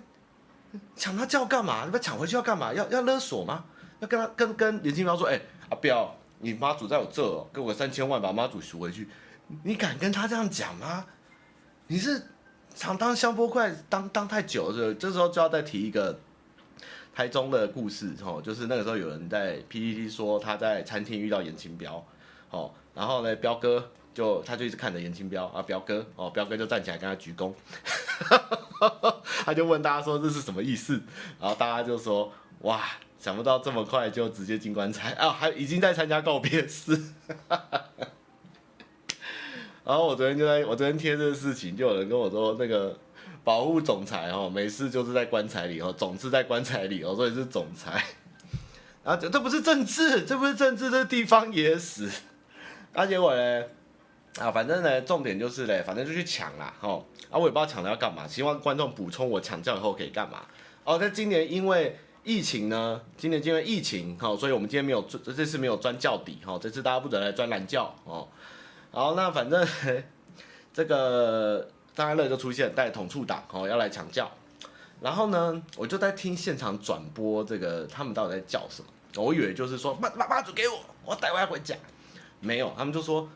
[0.95, 1.83] 抢他轿干嘛？
[1.83, 2.73] 你把抢回去要干嘛？
[2.73, 3.65] 要要勒索吗？
[3.99, 6.15] 要跟他跟跟林清标说，哎，阿彪。
[6.39, 9.07] 你妈祖在我这儿，给我三千万把妈祖赎回去，
[9.63, 11.05] 你敢跟他这样讲吗？
[11.87, 12.21] 你是
[12.75, 16.19] 常当香波怪当当太久了，这时候就要再提一个
[17.15, 22.05] 台中的故事哦，就是那个时候有人在 PPT 说他在餐厅遇到颜清标，
[22.51, 27.51] 哦，然后呢，彪哥就他就一直看着颜清标啊，彪哥哦，彪哥就站起来跟他鞠躬，
[29.43, 31.01] 他就问大家说这是什么意思，
[31.39, 32.83] 然后大家就说哇。
[33.19, 35.29] 想不到这么快就直接进棺材啊！
[35.29, 36.91] 还已经在参加告别式。
[39.83, 42.97] 然后我昨天就在我昨天贴这个事情，就有人跟我说，那个
[43.43, 48.03] 保护总裁哦，没事就是在棺材里哦，总是在棺材里哦，所以是总裁。
[49.03, 52.09] 啊，这这不是政治，这不是政治，这地方野史。
[52.93, 53.63] 啊，结果呢？
[54.39, 57.03] 啊，反正呢，重点就是嘞，反正就去抢啦，哦。
[57.31, 60.45] 啊，我也不知道抢了要干嘛，希望观众补充我抢轿以后可以干嘛。
[60.83, 61.97] 哦，在今年因为。
[62.27, 62.99] 疫情呢？
[63.15, 68.27] 今年因为疫情，好，所以我们今天没有这这次没有钻教底，哈，这次大家不准来钻蓝教哦。
[68.91, 69.65] 好，那反正
[70.73, 74.29] 这个张安乐就出现带统促党，哦，要来抢教。
[74.99, 79.23] 然后呢，我就在听现场转播，这个他们到底在叫什么？
[79.23, 81.73] 我以为就是说妈妈妈主给我，我带回来回家。
[82.41, 83.29] 没有，他们就说，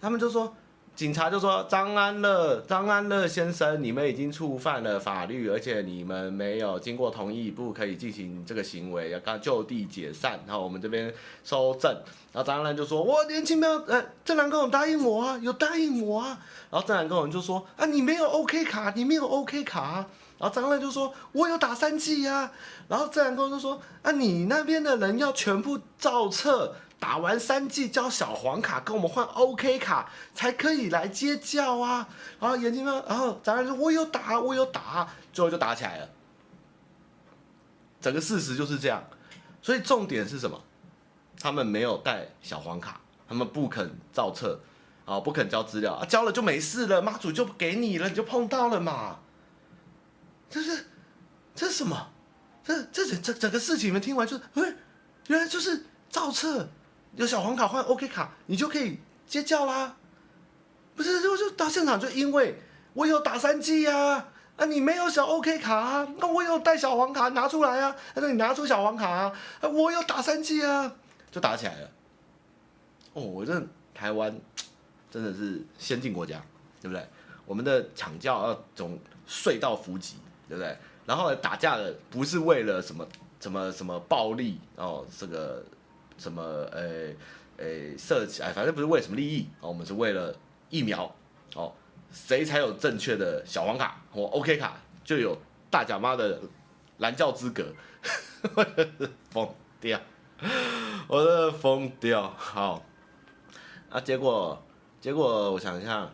[0.00, 0.56] 他们就说。
[0.98, 10.40] 警察就说：“张安乐，张安乐先生，你们已经触犯了法律，而且你们没有经过同意，不可以进行这个行为，要刚就地解散。
[10.44, 11.88] 然后我们这边收证。
[12.32, 16.36] 然后张安乐就说：‘我年轻没有，呃，正南跟我答应我啊，有答应我啊。’
[16.68, 20.06] 然后郑南跟我就说：‘啊，你没有 OK 卡，你没有 OK 卡啊。’
[20.36, 22.50] 然后张安乐就说：‘我有打三剂呀。’
[22.88, 32.08] 然后郑南跟我就说：‘啊，你那边的人要全部照册。’打完三季交小黄卡，跟我们换 OK 卡才可以来接教啊！
[32.40, 33.04] 然后眼睛呢？
[33.08, 36.08] 然后张安乐说：“我有打，我有打。”最后就打起来了。
[38.00, 39.02] 整个事实就是这样，
[39.62, 40.60] 所以重点是什么？
[41.40, 44.60] 他们没有带小黄卡，他们不肯照册，
[45.04, 49.20] 啊，不肯交资料啊，交了就没事了，妈祖就给你了，你就碰到了嘛。
[50.50, 50.86] 这是
[51.54, 52.10] 这是什么？
[52.64, 54.74] 这这整这整个事情你们听完就，哎，
[55.28, 56.68] 原来就是照册。
[57.16, 59.96] 有小黄卡换 OK 卡，你就可以接轿啦。
[60.94, 62.60] 不是，就就到现场，就因为
[62.92, 70.92] 我有打三 G 呀，啊，你没有小 OK 卡啊，那我有带小黄卡拿出来啊，那你拿出小黄卡啊，我有打三 G 啊，
[71.30, 71.90] 就打起来了。
[73.12, 73.62] 哦，我这
[73.94, 74.36] 台湾
[75.10, 76.42] 真的是先进国家，
[76.80, 77.08] 对不对？
[77.46, 80.16] 我们的抢轿要总隧道伏击，
[80.48, 80.76] 对不对？
[81.06, 83.06] 然后打架的不是为了什么
[83.38, 85.64] 什么什么暴力哦，这个。
[86.18, 86.42] 什么？
[86.72, 87.08] 呃，
[87.56, 90.34] 呃，设起来，反正不是为什么利益哦，我们是为了
[90.68, 91.14] 疫苗
[91.54, 91.72] 哦。
[92.12, 95.36] 谁才有正确的小黄卡或 OK 卡，就有
[95.70, 96.40] 大甲妈的
[96.98, 97.64] 蓝教资格。
[99.30, 100.00] 疯掉，
[101.06, 102.32] 我真的疯掉。
[102.36, 102.82] 好，
[103.90, 104.62] 啊，结果，
[105.00, 106.10] 结果我想一下。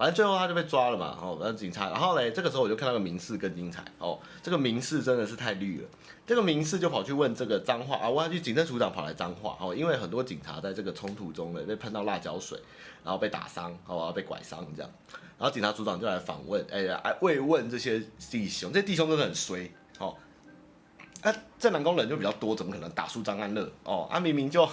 [0.00, 5.88] 反正最后他就被抓了嘛，哦，那警察，然后嘞，这个时候我就看到个民事更精彩哦，这个民事真的是太绿了，
[6.26, 12.58] 这个民事就跑去问这个脏话啊，我要去警政署长跑来脏话哦，因为很多警察在这个冲突中呢被喷到辣椒水，
[13.04, 14.90] 然后被打伤，好哦，被拐伤这样，
[15.38, 20.16] 然后警察署长就来访问，哎呀，慰问这些弟兄，这弟兄真的很衰哦，
[21.20, 24.08] 啊，正南宫人就比较多，怎么可能打输张安乐哦？
[24.10, 24.66] 啊，明明就。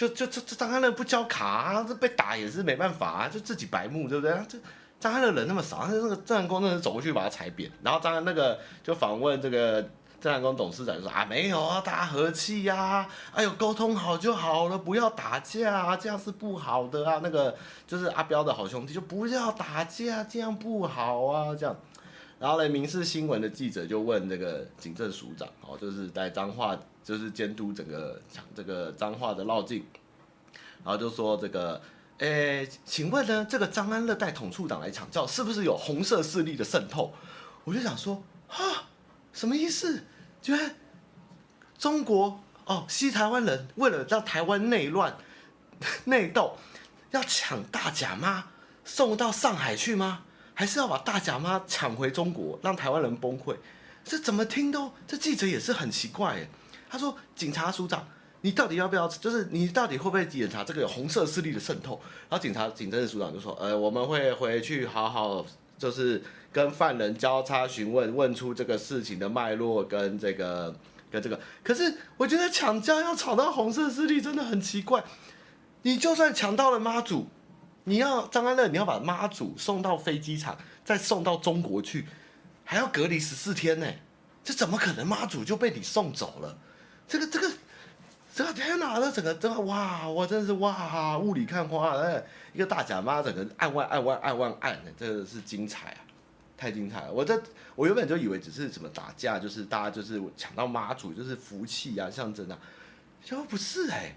[0.00, 4.34] 就就这这张安乐不交卡啊，这被打也是没办法啊，就自己白目对不对？
[4.48, 4.58] 这
[4.98, 9.82] 张安乐人那么少，那个郑南宫真是走过去把他踩扁，然后张那个就访问这个
[10.18, 17.20] 郑南宫董事长就说啊没有啊，大家和气呀、啊，哎呦沟通好就好了，不要打架啊，这样是不好的啊。
[17.22, 17.54] 那个
[17.86, 21.76] 就是阿彪的好兄弟就不要打架，这样不好啊，这样。
[22.40, 26.76] 然后呢，民视新闻的记者就问这个警政署长哦，就是在彰化。
[27.02, 28.20] 就是监督整个
[28.54, 29.84] 这个彰化的绕境，
[30.84, 31.80] 然后就说这个，
[32.18, 37.12] 诶，请问呢，这个张安乐带统促党来抢轿，是不是有红色势力的渗透？
[37.64, 38.84] 我就想说，哈，
[39.32, 40.04] 什么意思？
[40.42, 40.76] 居然
[41.78, 45.16] 中国哦，西台湾人为了让台湾内乱
[46.04, 46.58] 内斗，
[47.12, 48.48] 要抢大甲吗
[48.84, 50.24] 送到上海去吗？
[50.54, 53.56] 还是要把大甲妈抢回中国，让台湾人崩溃？
[54.04, 56.48] 这怎么听都，这记者也是很奇怪诶。
[56.88, 58.06] 他说：“警察署长，
[58.40, 59.06] 你到底要不要？
[59.06, 65.44] 就是你到底会不会检查这个有红色势力的渗透？”然后警察警政署长就说：“呃，我们会回去好好，
[65.78, 70.74] 就是跟犯人交叉询问，问出这个事情的脉络跟这个
[71.10, 71.38] 跟这个。
[71.62, 75.04] 可是我觉得抢轿要吵到红色势力真的很奇怪。
[75.82, 77.28] 你就算抢到了妈祖，
[77.84, 82.06] 你要张安乐，你要把妈祖送到飞机场，再送到中国去，
[82.64, 83.86] 还要隔离十四天呢。
[84.44, 86.58] 这怎么可能妈祖就被你送走了？”
[87.06, 87.52] 这个这个
[88.32, 89.00] 这个天哪！
[89.00, 95.98] 这整个这个哇，我真的是哇，雾里看花，哎，一个大甲妈，整个按万按万按万按，这个是精彩啊，
[96.56, 97.12] 太精彩了！
[97.12, 97.42] 我这
[97.74, 102.58] 我原本就以为只是什么打架，就是大家就是抢到妈祖，就是福气啊，象征啊，
[103.24, 104.16] 结果不是哎，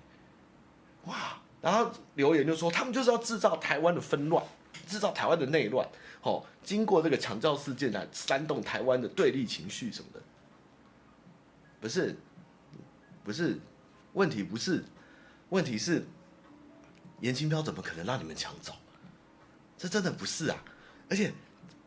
[1.06, 1.38] 哇！
[1.64, 4.46] 然后留言就说他们就是要制造台湾的纷乱，
[4.86, 5.88] 制造台湾的内乱，
[6.22, 10.22] 哦，经过这个抢轿事件来煽动台湾的对立情绪什么的，
[11.82, 12.16] 不是。
[13.26, 13.58] 不是，
[14.12, 14.84] 问题不是，
[15.48, 16.06] 问题是，
[17.22, 18.74] 颜清标怎么可能让你们抢走？
[19.78, 20.58] 这真的不是啊！
[21.10, 21.32] 而且，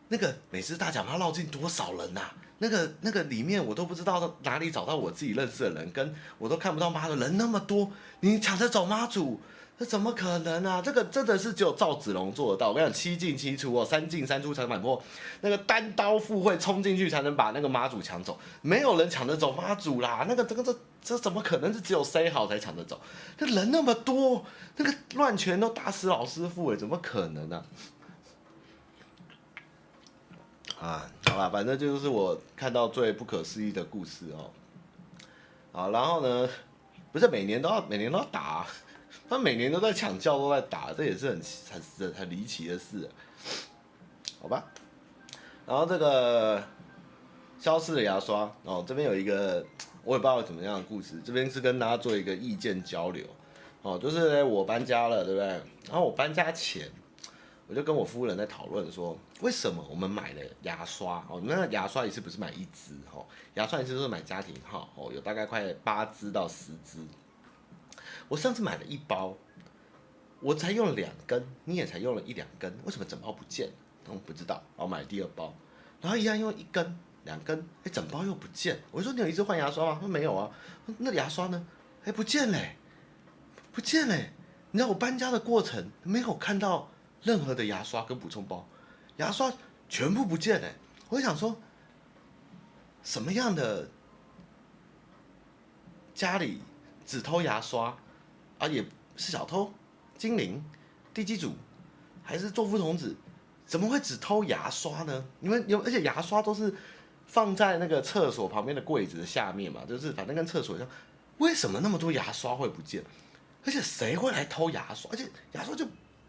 [0.07, 2.35] 那个美食大甲妈绕进多少人呐、啊？
[2.57, 9.39] 那个那个里面我都不知道哪里找到我自己认识的人，跟我都看不到妈的人那么多，你抢着走妈祖？
[9.77, 10.81] 这怎么可能啊？
[10.81, 12.69] 这个真的是只有赵子龙做得到。
[12.69, 15.01] 我跟你讲，七进七出哦，三进三出才满破。
[15.41, 20.25] 那个单刀赴会冲进去才能把那个妈祖抢走，没有人抢得走妈祖啦。
[20.27, 22.99] 那个这个这这怎么可能是只有塞好才抢得走？
[23.37, 24.43] 那人那么多，
[24.77, 27.63] 那个乱拳都打死老师傅诶，怎么可能呢、
[30.79, 31.07] 啊？
[31.27, 34.49] 好吧，反正就是我看到最不可思议的故事哦。
[35.71, 36.49] 好，然后呢，
[37.11, 38.65] 不是每年都要每年都要打、
[39.29, 41.41] 他每年都在抢轿，都在打，这也是很
[41.99, 43.09] 很很离奇的事，
[44.41, 44.63] 好吧？
[45.65, 46.63] 然后这个
[47.59, 49.65] 消失的牙刷哦，这边有一个
[50.05, 53.25] 我也不知道怎么样的故事，这边是跟大家做一个意见交流
[53.81, 55.47] 哦，就是我搬家了，对不对？
[55.87, 56.89] 然后我搬家前，
[57.67, 61.41] 我就跟我夫人在讨论说，为什么我们买了牙刷哦？
[61.43, 66.99] 那个牙刷一次不是买一支哦，牙刷一次都是买家庭号哦，有大概快八支到十支。
[68.27, 69.37] 我上次买了一包，
[70.39, 73.69] 我才用了两根，你也才用了一两根，为什么整包不见？
[74.09, 75.53] 我不知道，然后买了第二包，
[75.99, 78.79] 然后一样用一根、两根，哎，整包又不见。
[78.89, 79.93] 我说你有一支换牙刷吗？
[79.95, 80.49] 他说没有啊。
[80.99, 81.67] 那牙刷呢？
[82.05, 82.77] 哎，不见嘞，
[83.73, 84.31] 不见嘞。
[84.71, 86.89] 你知道我搬家的过程没有看到
[87.21, 88.65] 任何的牙刷跟补充包，
[89.17, 89.51] 牙刷
[89.89, 90.73] 全部不见嘞。
[91.09, 91.55] 我就想说，
[93.03, 93.89] 什么样的
[96.13, 96.61] 家里
[97.05, 97.97] 只偷牙刷？
[98.59, 98.83] 啊，也
[99.15, 99.71] 是小偷、
[100.17, 100.63] 精灵、
[101.13, 101.53] 地基主，
[102.23, 103.15] 还是作夫童子？
[103.65, 105.25] 怎么会只偷牙刷呢？
[105.39, 106.73] 你们有，而且牙刷都是
[107.25, 110.87] 放在那个厕所旁边的柜子的下面嘛，就是反正跟厕所一样。
[111.39, 113.03] 为什么那么多牙刷会不见？
[113.65, 115.11] 而且谁会来偷牙刷？
[115.11, 115.85] 而且牙刷就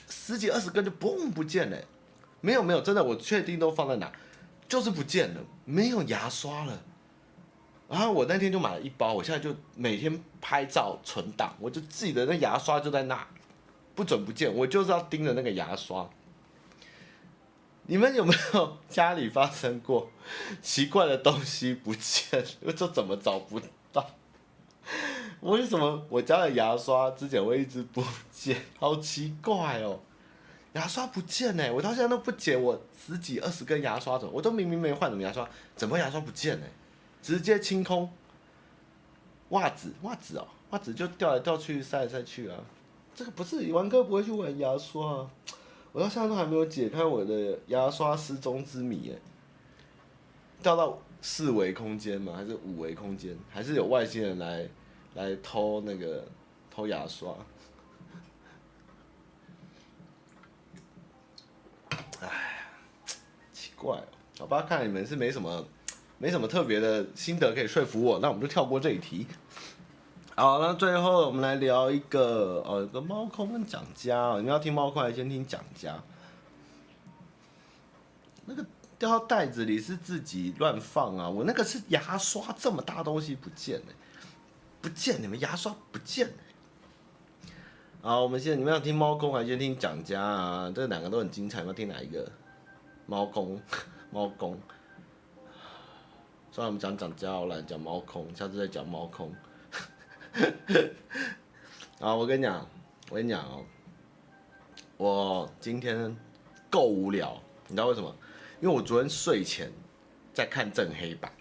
[0.09, 1.79] 十几二十根就嘣不见了。
[2.41, 4.13] 没有没有，真的我确定都放在哪，
[4.69, 6.83] 就是不见了，没有牙刷了。
[7.89, 13.27] 然后我那天就买了一包，我现在就每天拍照存档，我就记得那牙刷就在那，
[13.95, 16.09] 不准不见，我就是要盯着那个牙刷。
[17.87, 20.11] 你们有没有家里发生过
[20.61, 23.59] 奇怪的东西不见，我就怎么找不
[23.91, 24.05] 到？
[25.41, 28.61] 为什么我家的牙刷之前会一直不见？
[28.79, 30.01] 好奇怪哦，
[30.75, 36.67] 牙刷不见呢，我到现在都不解，我十几二十根牙刷怎么，我都明明没换什么牙刷，怎么牙刷不见呢？
[37.23, 38.11] 直接清空，
[39.51, 42.59] 袜子袜子哦，袜子就掉来掉去，塞来塞去啊。
[43.15, 45.31] 这个不是玩哥不会去玩牙刷啊，
[45.93, 49.21] 我到现在都还没有解开我的牙刷失踪之谜耶。
[50.63, 52.35] 掉到四维空间吗？
[52.37, 53.37] 还是五维空间？
[53.51, 54.69] 还是有外星人来
[55.15, 56.25] 来偷那个
[56.71, 57.35] 偷牙刷。
[62.21, 62.67] 哎，
[63.53, 64.05] 奇怪哦，
[64.41, 65.67] 好吧，看你们是没什么，
[66.19, 69.27] 没什么特别的心得可以说服我，那我们就跳过这一题。
[70.35, 76.01] 好，那最后我们来聊一个，哦，有个猫空跟蒋家，你们要听猫空还是先听蒋家？
[78.47, 78.65] 那个
[78.99, 83.87] 掉到袋子里是自己乱放啊，我那个是牙刷这么大东西不见了，
[84.81, 86.35] 不见，你们牙刷不见了。
[88.01, 90.73] 好，我们现在你们要听猫空还是先听蒋家啊？
[90.75, 92.31] 这两个都很精彩，要听哪一个？
[93.07, 93.61] 猫空，
[94.11, 94.59] 猫空。
[96.59, 99.33] 算了，我们讲蒋家好了，讲猫空，下次再讲猫空。
[102.01, 102.67] 啊，我跟你讲，
[103.11, 103.65] 我跟你讲哦，
[104.97, 106.17] 我今天
[106.69, 108.13] 够无聊，你知道为什么？
[108.61, 109.71] 因为我昨天睡前
[110.35, 111.33] 在看正黑板，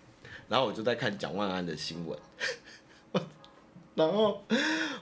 [0.47, 2.19] 然后我就在看蒋万安的新闻，
[3.95, 4.43] 然后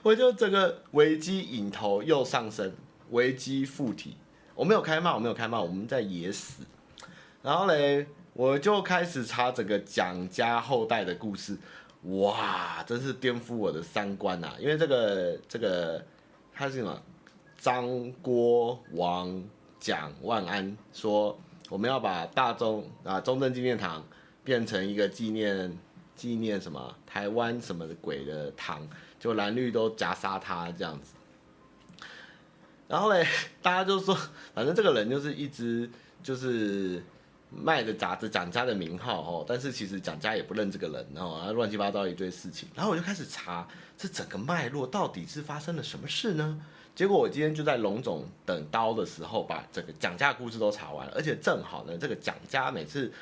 [0.02, 2.72] 我就整个危机引头又上升，
[3.10, 4.16] 危机附体，
[4.54, 6.62] 我没有开骂，我没有开骂，我们在野死，
[7.42, 11.56] 然后嘞，我就开始查整个蒋家后代的故事，
[12.02, 14.54] 哇，真是颠覆我的三观啊！
[14.60, 16.04] 因为这个这个
[16.52, 17.02] 他是什么？
[17.56, 19.42] 张郭王
[19.80, 21.36] 蒋万安说。
[21.68, 24.00] 我们要把大中啊中正纪念堂
[24.44, 25.76] 变成一个纪念
[26.14, 31.14] 纪念什么台湾什么鬼的堂，就蓝绿都夹杀他这样子。
[32.86, 33.26] 然后嘞，
[33.60, 34.16] 大家就说，
[34.54, 35.90] 反正这个人就是一直
[36.22, 37.02] 就是
[37.50, 42.68] 卖着杂志蒋家的名号哦，但是其实蒋家也不认这个人哦，然后乱七八糟一堆事情。
[42.74, 46.60] 然后我就开始查这整个脉络到底是发生了什么事呢？
[46.94, 53.12] 结果我今天就在龙总等刀的时候，把整个蒋家故事都查完了，而且正好呢，这个蒋家每次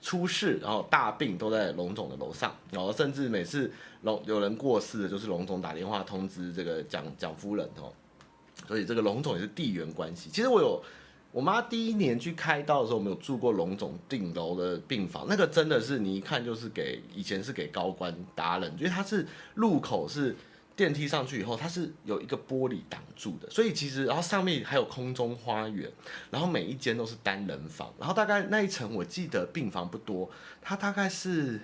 [0.00, 3.70] 出事，然后大病都在龙总的楼上，然后甚至每次
[4.02, 7.92] 龙有人过世的，就是龙总打电话通知这个蒋蒋夫人哦，
[8.68, 10.30] 所以这个龙总也是地缘关系。
[10.30, 10.80] 其实我有
[11.36, 20.34] 我妈第一年去开刀的时候，我们有住过龙总顶楼的病房，那个真的是你一看就是给以前是给高官达人，因为它是入口是。
[20.74, 25.90] 电梯上去以后，它是有一个玻璃挡住的，所以其实然后上面还有空中花园，
[26.30, 31.62] 然后每一间都是单人房，然后大概那一层我记得病房不多，它大概是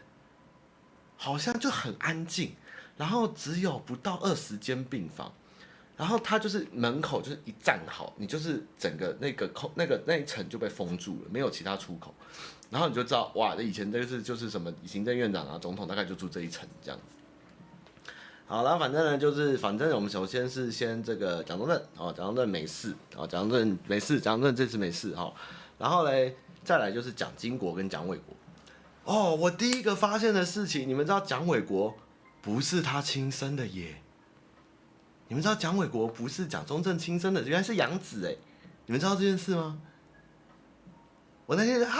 [1.18, 2.52] 好像就很安静，
[2.96, 5.30] 然后只有不到二十间病房，
[5.96, 12.12] 然后它就是门口就是一站好，你就是整个那个空那个那一层就被封住了，没有其他出口，
[12.70, 17.04] 然后你就知道哇，以前这个是就是什么行政院长啊、总统大概就住这一层这样子。
[18.46, 25.32] 好了，反正呢，就是反正我们首先是先这个蒋中正哦，蒋中正没事哦，蒋中正没事，蒋中正这次没事哈。
[25.78, 28.36] 然后嘞，再来就是蒋经国跟蒋纬国。
[29.04, 31.94] 哦，我第一个发现的事情，你们知道蒋纬国
[32.42, 34.01] 不是他亲生的耶？
[35.32, 38.36] 你们知道蒋纬国不是蒋中正亲生的，原来是养子哎！
[38.84, 39.78] 你们知道这件事吗？
[41.46, 41.98] 我那天啊，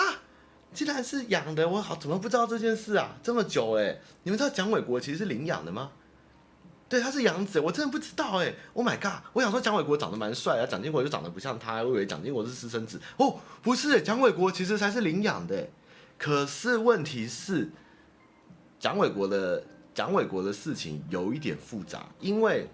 [0.75, 3.17] 竟然是养的，我好怎么不知道这件事啊？
[3.23, 5.93] 这么久哎，你们知道蒋纬国其实是领养的吗？
[6.91, 9.25] 对，他是养子，我真的不知道哎！Oh my god！
[9.33, 15.71] 我想说蒋纬国长得蛮帅啊，蒋经国就长得不像他，我以为蒋经国是私生子哦，不是，蒋纬国其实才是领养的。
[16.19, 17.71] 可是问题是，
[18.79, 19.65] 蒋纬国的
[19.95, 22.69] 蒋纬国的事情有一点复杂，因为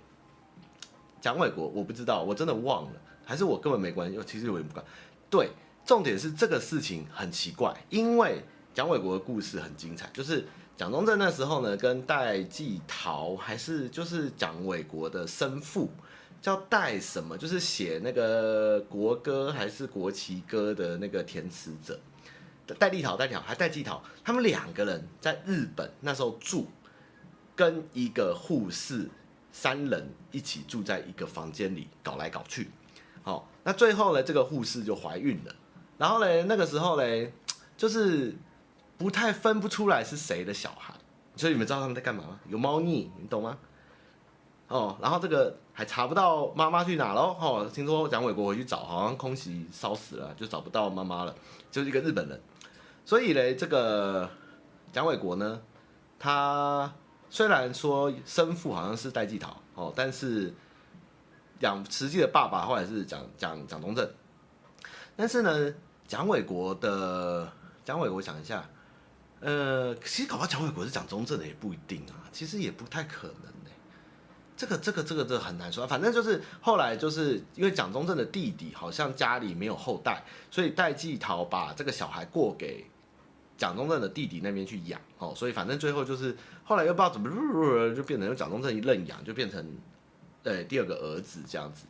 [1.21, 4.85] 蒋纬国我不知道，我真的忘了，还是我根本没关系，其实我也不管。
[5.31, 5.51] 对，
[5.85, 10.45] 重点是这个事情很奇怪，因为蒋纬国的故事很精彩，就是。
[10.79, 15.91] 蒋中正那时候呢，跟戴季陶还是就是蒋纬国的生父，
[16.41, 21.99] 叫戴什么，就是写那个国歌还是国旗歌的那个填词者，
[22.79, 26.69] 戴季陶、戴季陶还戴季陶，他们两个人在日本那时候住，
[27.57, 29.11] 跟一个护士
[29.61, 32.71] 三人一起住在一个房间里搞来搞去，
[33.23, 35.55] 好，那最后呢，这个护士就怀孕了，
[35.97, 37.27] 然后呢，那个时候呢，
[37.77, 38.37] 就是。
[38.99, 40.93] 不太分不出来是谁的小孩，
[41.37, 42.41] 所以你们知道他们在干嘛吗？
[42.49, 43.57] 有猫腻，你懂吗？
[44.67, 47.37] 哦，然后这个还查不到妈妈去哪喽？
[47.41, 51.33] 哦，听说蒋伟国回去找，好像空袭烧死了，就找不到妈妈了，
[51.71, 52.41] 就是一个日本人。
[53.05, 54.29] 所以嘞，这个
[54.93, 55.63] 蒋伟国呢，
[56.19, 56.93] 他
[57.31, 60.53] 虽然说生父好像是戴季陶哦，但是
[61.61, 64.09] 养实际的爸爸后来是蒋蒋蒋中正，
[65.17, 65.75] 但是呢，
[66.07, 67.53] 蒋纬国的
[67.85, 68.69] 蒋纬国想一下。
[69.41, 73.71] 呃，其实搞不好蒋纬国是蒋中正的也不一定啊，其实也不太可能呢。
[74.57, 82.85] 这个这个这个这很难说，反正就是后来就是因为蒋中正的弟弟好像家里没有后代，所以戴季陶把这个小孩过给
[83.57, 86.37] 蒋中正的弟弟那边去养哦，所以反正最后就是
[86.69, 89.67] 后来又不知道怎么就变成蒋中正一认养，就变成
[90.43, 91.87] 对，第二个儿子这样子。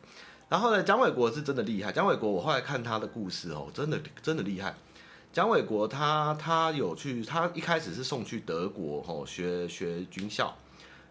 [0.47, 1.91] 然后呢，蒋纬国是真的厉害。
[1.91, 4.73] 蒋纬国，我后来看他的故事哦，真的真的厉害。
[5.33, 10.57] 蒋纬国他他有去，他一开始是送去德国哦学学军校，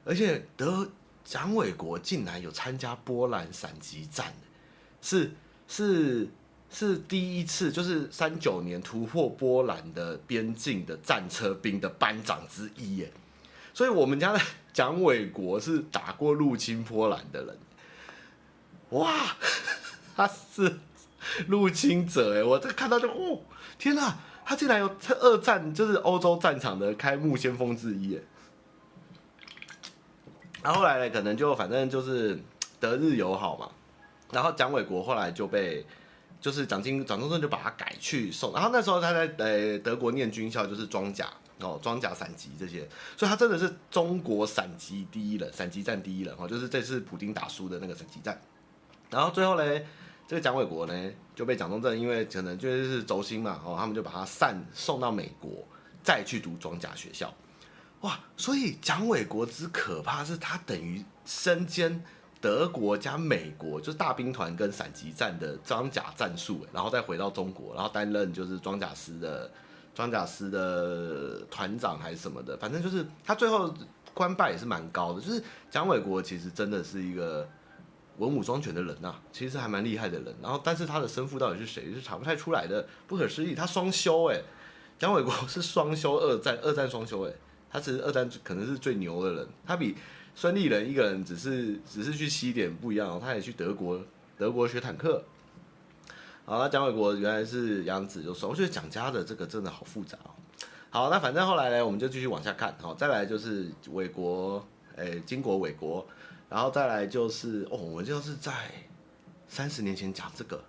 [0.03, 0.89] 而且德
[1.23, 4.33] 蒋纬国竟然有参加波兰闪击战，
[5.03, 5.33] 是
[5.69, 6.27] 是
[6.71, 13.13] 是第一次，就是三九年突破波兰的边境的战车兵的班长之一耶。
[13.79, 14.41] 所以我们家的
[14.73, 17.57] 蒋纬国是打过入侵波兰的人。
[18.89, 19.15] 哇，
[20.17, 20.81] 他是
[21.47, 22.43] 入侵者哎！
[22.43, 23.41] 我这看到就哦，
[23.79, 28.23] 天哪，他竟然有二战就是欧洲战场的开幕先锋之一哎。
[30.65, 32.37] 然后后来呢，可能就反正就是
[32.81, 33.71] 德日友好嘛。
[34.33, 35.87] 然后蒋纬国后来就被
[36.41, 38.53] 就是蒋经蒋中正就把他改去送。
[38.53, 41.29] 然后那时候他在呃德国念军校，就是装甲
[41.61, 48.41] 哦，装甲闪击这些，所以他真的是中国闪击第一人，闪击战第一人哦，就是这次普京打输的那个闪击战。
[49.11, 49.81] 然后最后呢，
[50.27, 55.67] 这个蒋纬国呢就被蒋中正，因为可能就是轴心嘛，哦，他们就把他散送到美国，
[56.03, 57.33] 再去读装甲学校。
[58.03, 62.05] 哇，所以蒋纬国之可怕是，他等于身兼
[62.41, 69.51] 德国加美国，就是大兵团跟闪击战的装甲战术，然后再回到中国，然后担任就是装甲师的
[69.95, 73.73] 装甲师的团长还是什么的，反正就是他最后
[74.15, 75.21] 官拜也是蛮高的。
[75.21, 77.49] 就是蒋纬国其实真的是一个。
[78.19, 80.35] 文武双全的人呐、其实还蛮厉害的人。
[80.43, 83.55] 然后，但是他的生父到底是谁，是查不太出来的，不可思议。
[83.55, 84.43] 他双修哎，
[84.99, 87.33] 蒋纬国是双修二战，二战双修哎，
[87.71, 89.47] 他其实二战可能是最牛的人。
[89.65, 89.95] 他比
[90.35, 94.03] 孙立人一个人只是只是去西点不一样，他也去德国
[94.37, 95.23] 德国学坦克。
[96.49, 100.31] 好，那蒋纬国原来是杨子就说，我觉得蒋家的这个真的好复杂哦。
[100.89, 102.75] 好，那反正后来呢，我们就继续往下看。
[102.81, 106.07] 好，再来就是伟国，哎，经国纬国。
[106.49, 108.51] 然后再来就是哦，我就是在
[109.47, 110.65] 三十年前讲这个，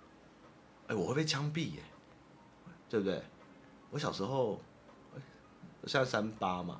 [0.88, 1.82] 哎，我会被枪毙耶，
[2.90, 3.22] 对不对？
[3.88, 4.60] 我小时候，
[5.80, 6.78] 我现在三八嘛，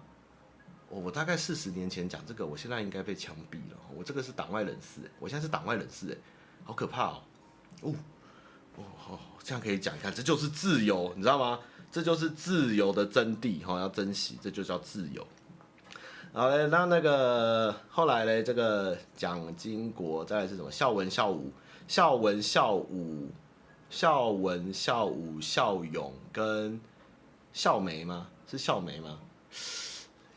[0.90, 3.78] 我我大概四十年前讲这个，我现在应该被枪毙了。
[3.96, 6.16] 我这个是党外人士，我现在是党外人士，哎，
[6.64, 7.22] 好可怕哦，
[7.80, 7.94] 哦，
[9.08, 11.58] 哦，这样可以讲一下，这就是自由，你知道吗？
[11.92, 15.26] 这就是自由的真谛，哈，要珍惜，这就叫自由。
[16.32, 20.70] 好嘞，那那个后来嘞，这个蒋经国再来是什么？
[20.70, 21.52] 孝文、孝武、
[21.88, 23.28] 孝文、孝武、
[23.90, 26.80] 孝文、孝武、孝勇跟
[27.52, 28.28] 孝梅吗？
[28.46, 29.18] 是孝梅吗？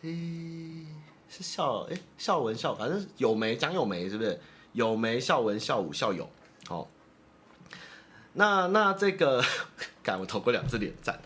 [0.01, 0.87] 诶，
[1.29, 4.39] 是孝诶，孝文孝，反正有梅，蒋有梅是不是？
[4.71, 6.27] 有梅、孝文、孝武、孝勇。
[6.67, 6.87] 好，
[8.33, 9.43] 那那这个，
[10.03, 11.19] 敢我投过两次连战，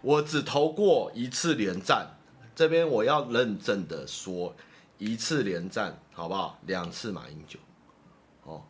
[0.00, 2.06] 我只投过一次连战。
[2.54, 4.54] 这边我要认真的说，
[4.98, 6.58] 一次连战好不好？
[6.66, 7.58] 两次马英九，
[8.44, 8.62] 哦，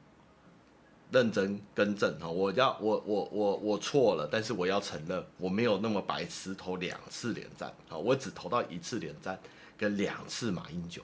[1.10, 9.38] 认真更正哦，我要我我我我错了，但是我要承认我没有那么白痴投两次连战，好，我只投到一次连战
[9.76, 11.02] 跟两次马英九，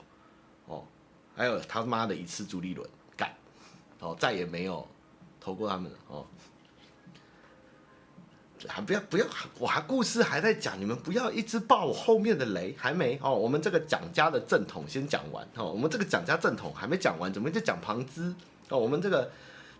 [0.65, 0.85] 哦，
[1.35, 3.35] 还有他妈的一次朱立伦干，
[3.99, 4.87] 哦，再也没有
[5.41, 6.25] 投过他们了哦。
[8.67, 9.25] 还不要不要，
[9.57, 13.33] 我还故事还在讲，你们不要一直爆我后面的雷，还没哦。
[13.33, 18.33] 我们这个蒋家的正统先讲完哦，我们这个蒋家正统还没讲完，怎么就讲旁支
[18.67, 18.77] 哦？
[18.77, 19.31] 我们这个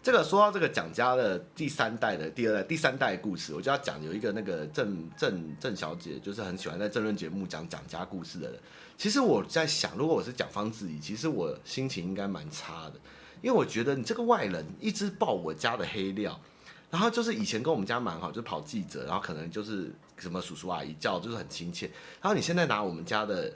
[0.02, 8.60] 这个说到这个蒋家的第三代的第二代第三代故事，我就要讲有一个那个郑郑郑小姐，就是很喜欢在政论节目讲蒋家故事的人。
[8.98, 12.94] 其实我在想，如果我是蒋方智怡，其实我心情应该蛮差的，
[13.42, 16.40] 因为我觉得你这个外人一直爆我家的黑料。
[16.92, 21.86] 然后就是以前跟我们家蛮好，就跑记者，然后可能就是什么叔叔阿姨叫，就是很亲切。
[22.20, 23.54] 然后你现在拿我们家的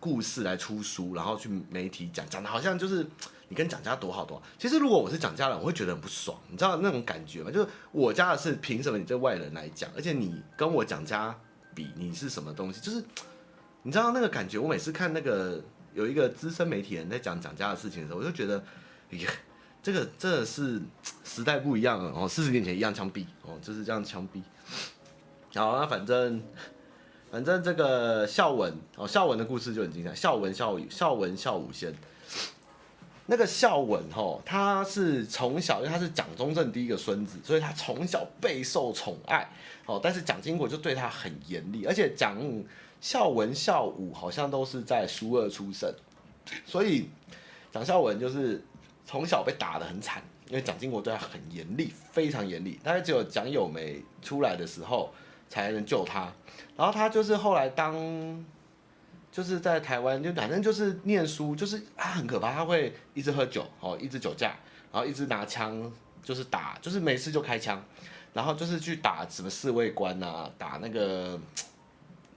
[0.00, 3.06] 故事来出书，然后去媒体讲，讲的好像就是
[3.48, 4.42] 你跟蒋家多好多好。
[4.58, 7.52] 其实如果我是蒋家人，我会觉得很不爽，你知道那种感觉吗？
[7.52, 9.88] 就是我家的事，凭什么你这外人来讲？
[9.94, 11.32] 而且你跟我蒋家
[11.72, 12.80] 比，你是什么东西？
[12.80, 13.00] 就是
[13.84, 14.58] 你知道那个感觉。
[14.58, 15.62] 我每次看那个
[15.94, 18.64] 有一个资深媒体人在讲蒋家的事情的时候，我就觉得，
[19.12, 19.30] 哎呀。
[19.86, 20.82] 这个真的是
[21.22, 24.42] 时代不一样了哦，四十年前一样枪毙哦，就是这样枪毙。
[25.54, 26.42] 好，那反正
[27.30, 30.12] 反正这个孝文哦，孝文的故事就很精彩。
[30.12, 31.94] 孝文孝武孝文孝武先，
[33.26, 39.48] 那个孝文哦，他是从小因为他是蒋中正第一个孙子，所以他从小备受宠爱
[39.84, 40.00] 哦。
[40.02, 42.36] 但是蒋经国就对他很严厉，而且蒋
[43.00, 45.94] 孝文孝武好像都是在苏二出生，
[46.64, 47.08] 所以
[47.70, 48.60] 蒋孝文就是。
[49.06, 52.78] 从小被打得很惨，因为蒋经国对他很严厉，非常严厉。
[52.82, 55.14] 大概只有蒋友梅出来的时候
[55.48, 56.30] 才能救他。
[56.76, 58.44] 然后他就是后来当，
[59.30, 64.56] 就是在台湾，就反正就是念书，就是啊很可怕，他会一直喝酒，哦，一直酒驾，
[64.92, 65.92] 然后一直拿枪，
[66.22, 67.82] 就是打，就是没事就开枪，
[68.32, 71.38] 然后就是去打什么侍卫官啊，打那个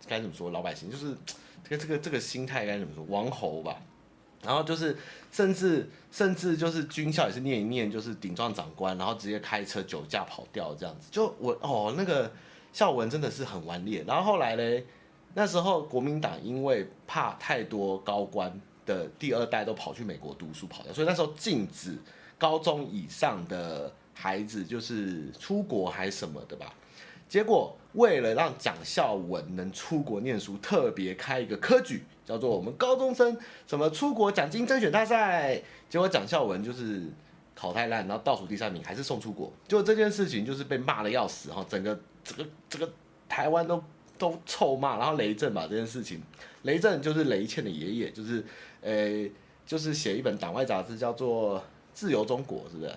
[0.08, 1.16] 该怎么说老百姓，就是
[1.64, 3.76] 这个这个这个心态该怎么说王侯吧，
[4.44, 4.98] 然后就是
[5.32, 12.32] 甚至甚至就是军校也是念一念，就是顶撞长官，然后直接开车酒驾跑掉这样子，就我哦那个
[12.74, 14.86] 孝文真的是很顽劣，然后后来嘞。
[15.36, 18.52] 那时候国民党因为怕太多高官
[18.84, 21.96] 的第二代都跑去美国读书跑掉，所以那时候禁止
[22.36, 26.74] 高中以上的孩子就是出国还什么的吧。
[27.30, 33.38] 结果为了让蒋孝文能出国念书，特别开一个科举，叫做我们高中生
[33.68, 35.62] 什么出国奖金甄选大赛。
[35.90, 37.04] 结果蒋孝文就是
[37.56, 39.52] 考太烂，然后倒数第三名，还是送出国。
[39.68, 42.90] 就这件事情就是被骂的要死哈，整个这个这个
[43.28, 43.84] 台湾都。
[44.20, 46.22] 都臭骂，然后雷震把这件事情，
[46.64, 48.44] 雷震就是雷倩的爷爷，就是，
[48.82, 49.26] 呃、
[49.66, 51.58] 就是写一本党外杂志叫做
[51.94, 52.92] 《自由中国》，是不是？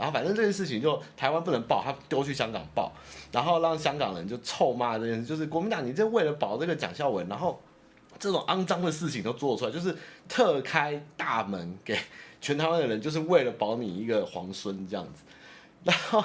[0.00, 2.90] 然后反正这件事情就台湾不能报，他丢去香港报，
[3.30, 7.60] 然后让香港人就臭骂这件事，就是国民党你这为了保这个蒋孝文，然后
[8.18, 9.94] 这种肮脏的事情都做出来，就是
[10.28, 11.98] 特开大门给
[12.40, 15.22] 全台湾的人，就是为了保你一个皇孙这样子，
[15.84, 16.24] 然后。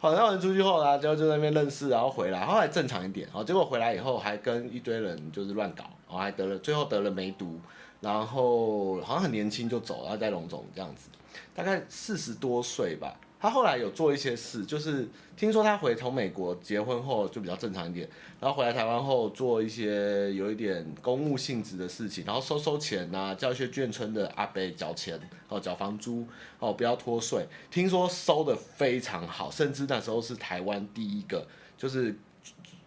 [0.00, 7.58] 好像人出去后啊，就就在那边认识，然后回来，后来正常一点，好，结果回来以后还跟一堆人就是乱搞，然后还得了，最后得了梅毒，
[8.02, 11.08] 然后好像很年轻就走，然后在龙总这样子，
[11.54, 13.16] 大概四十多岁吧。
[13.40, 15.06] 他后来有做一些事，就是
[15.36, 18.08] 听说他回从美国结婚后就比较正常一点，
[18.40, 26.26] 然后回来台湾后做一些有一点公务性质的事情，然后收收钱呐、啊，叫一些眷村的阿伯缴钱哦，缴房租
[26.58, 27.46] 哦，不要脱税。
[27.70, 32.18] 听说收得非常好，甚至那时候是台湾第一个就是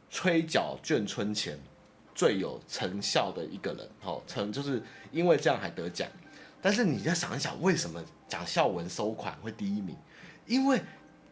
[0.10, 1.60] 催缴眷村钱
[2.16, 4.82] 最有成效的一个人哦，成就是
[5.12, 6.10] 因为这样还得奖。
[6.60, 9.96] 但是你要想一想，为什么蒋孝文收款会第一名？
[10.46, 10.82] 因为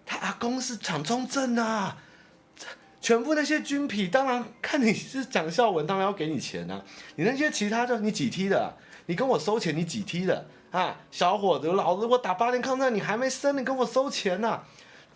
[0.06, 1.98] 他阿公是蒋中正啊，
[3.02, 6.84] 全部那些军痞当然看你是蒋孝文，当然要给你钱啊。
[7.16, 8.76] 你那些其他的，你几梯的、
[9.06, 10.98] 你跟我收钱，你几梯的啊？
[11.12, 14.64] 小伙子，老子我打八年抗战，你还没生，你跟我收钱呐、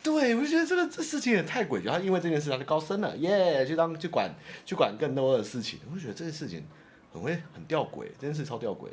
[0.01, 1.85] 对，我就觉得这个这事情也太诡异。
[1.85, 4.33] 他因为这件事他就高升了，耶，去当去管
[4.65, 5.79] 去管更多的事情。
[5.89, 6.63] 我就觉得这件事情
[7.11, 8.87] 很会很吊诡，这件事超吊诡。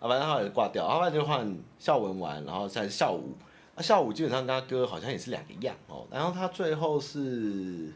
[0.00, 3.34] 啊，反正他也挂掉，后来就换孝文玩，然后再孝武。
[3.74, 7.92] 那孝武基本上跟他哥好像也是两个样哦，然后他最后是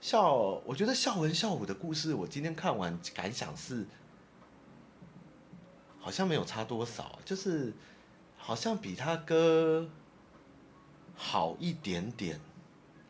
[0.00, 0.32] 孝，
[0.64, 3.84] 我觉得孝文孝武的故事，我今天看完感想是，
[6.00, 7.74] 好像没有差多少，就是
[8.38, 9.86] 好像比他哥
[11.14, 12.40] 好一点点，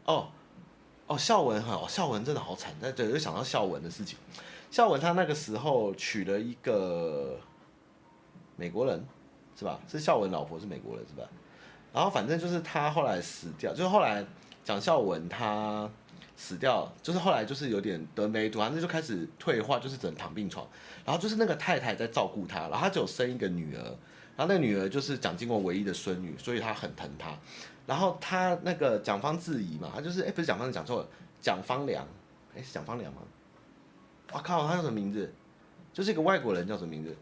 [0.05, 0.28] 哦
[1.07, 4.18] 哦，孝文哈，孝文真的好惨，但对，就想到孝文的事情，
[4.68, 7.39] 孝文他那个时候娶了一个
[8.61, 9.03] 美国人，
[9.59, 9.81] 是吧？
[9.89, 11.27] 是孝文老婆是美国人是吧？
[11.95, 14.23] 然后反正就是他后来死掉，就是后来
[14.63, 15.89] 蒋孝文他
[16.37, 20.69] 死掉，就是后来就是有点得梅毒，反正就开始退化，就是只能躺病床。
[21.07, 23.83] 然后就是那个太太在照顾他，然后他只有生一个女儿，
[24.37, 27.35] 然后那个女儿就是蒋经国唯一的孙女，所以他很疼她。
[27.87, 31.09] 然后他那个蒋方智怡嘛，他就是哎不是蒋方，讲错了，
[31.41, 32.07] 蒋方良，
[32.55, 33.23] 哎是蒋方良吗？
[34.33, 35.33] 我靠，他叫什么名字？
[35.93, 37.17] 就是一个外国人叫什么名字？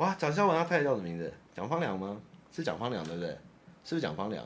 [0.00, 1.30] 哇，蒋孝文他太太叫什么名字？
[1.54, 2.18] 蒋方良吗？
[2.50, 3.28] 是蒋方良对不对？
[3.84, 4.42] 是不是蒋方良？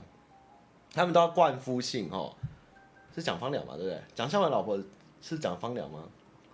[0.93, 2.35] 他们都要冠夫姓哦，
[3.15, 4.03] 是蒋方良嘛，对不对？
[4.17, 4.77] 蒋孝文老婆
[5.23, 6.03] 是蒋方良吗？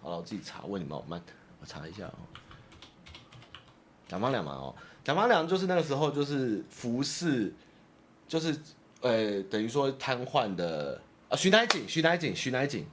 [0.02, 1.18] 好了，我自己查问你们，我慢，
[1.62, 2.12] 我查一下哦。
[4.06, 7.54] 蒋方良嘛，哦，蒋方良就是那个时候就是服侍，
[8.28, 8.54] 就是
[9.00, 12.84] 呃，等于说瘫痪的啊，徐乃瑾，徐乃瑾，徐乃瑾，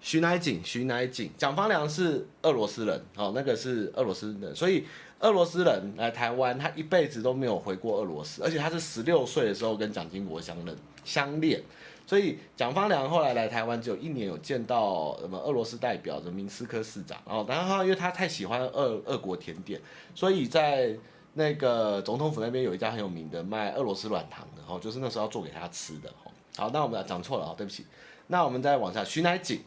[0.00, 4.86] 徐乃瑾，徐乃瑾，蒋方良是俄罗斯人，哦，那个是俄罗斯人，所以。
[5.20, 11.62] 俄罗斯人来台湾，他一辈子都没有回过俄罗斯，而且他是十六岁的时候跟蒋经国相认相恋，
[12.06, 19.80] 所以蒋方良后来来台湾只有一年有见到什么俄罗斯代表的明斯科市长，然后然后他因为他太喜欢俄俄国甜点，
[20.14, 20.94] 所以在
[21.32, 26.12] 那个总统府那边有一家很有名的卖俄罗斯软糖的，哦，就是那时候要做给他吃的，
[26.56, 27.86] 好，那我们讲错了啊，对不起，
[28.26, 29.60] 那我们再往下，徐乃瑾，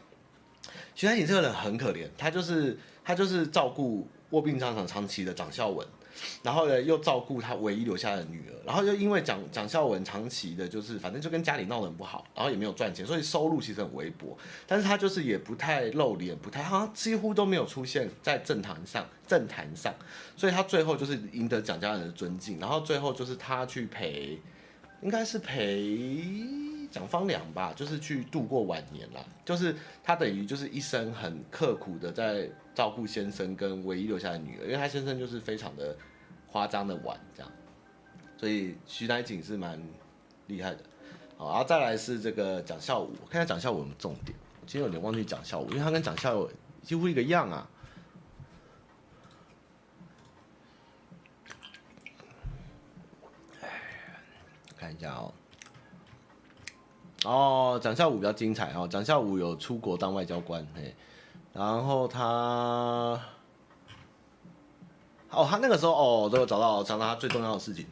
[0.94, 4.06] 徐乃瑾这个人很可怜，他就是他就是照顾。
[4.30, 5.86] 卧病在床长期的蒋孝文，
[6.42, 14.36] 然后呢又照顾他唯一留下的女儿，然后又因为蒋蒋孝文长期的就是反正就跟家里闹得很不好，然后也没有赚钱，所以收入其实很微薄。
[14.66, 19.94] 但是他就是也不太露脸，不太好像几乎都没有出现在政坛上政坛上，
[20.36, 24.38] 所以他最后就是赢得蒋家人的尊敬，然后最后就是他去陪，
[25.02, 25.98] 应该是陪
[26.90, 35.96] 蒋方良吧，就是去度过晚年了，就是他等于就是一生很刻苦的在照顾先生跟唯一留下的女儿，因为他先生就是非常的
[36.50, 37.52] 夸张的晚这样，
[38.36, 39.80] 所以徐乃瑾是蛮
[40.48, 40.80] 厉害的。
[41.36, 44.36] 好，然后再来是这个蒋孝武，看下蒋孝武有没重点。
[44.60, 46.50] 我今天有点忘记蒋孝武，因为他跟蒋孝武
[46.82, 47.70] 几乎一个样啊。
[54.76, 55.32] 看一下哦。
[57.26, 58.88] 哦，蒋孝武比较精彩哦。
[58.88, 60.94] 蒋孝武有出国当外交官，嘿，
[61.52, 62.24] 然后他，
[65.30, 67.84] 哦，他那个时候哦，都有找到找到他最重要的事情。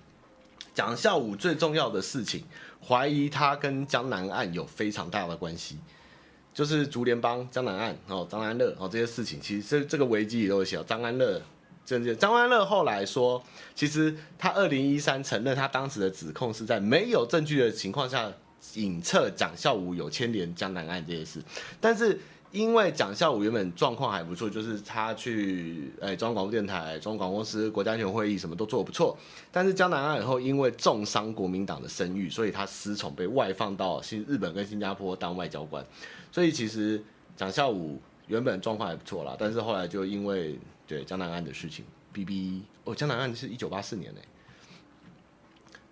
[0.74, 2.42] 蒋孝武最重要的事情，
[2.82, 5.76] 怀疑他跟江南案有非常大的关系，
[6.54, 10.82] 就是竹联帮、江南案哦、张安乐哦这些事情，其实这这个危机也都有写。
[10.84, 11.42] 张安乐，
[11.84, 13.42] 这这张安乐后来说，
[13.74, 18.32] 其实他二零一三承认他当时的指控是在没有证据的情况下。
[18.74, 21.42] 影射蒋孝武有牵连江南案这件事，
[21.80, 22.18] 但是
[22.50, 29.16] 因为蒋孝武原本状况还不错，就是他去诶中央广播电台、中广播公司、国家安全会议什么都做得不错，
[29.52, 35.84] 但是江南案以后因为重伤国民党的声誉，所以他失宠被外放到新日本跟新加坡当外交官，
[36.32, 37.02] 所以其实
[37.36, 44.20] 蒋孝武原本状况还不错啦，但是后来就因为对江南案的事情，B B 哦，江南案是一九八四年呢。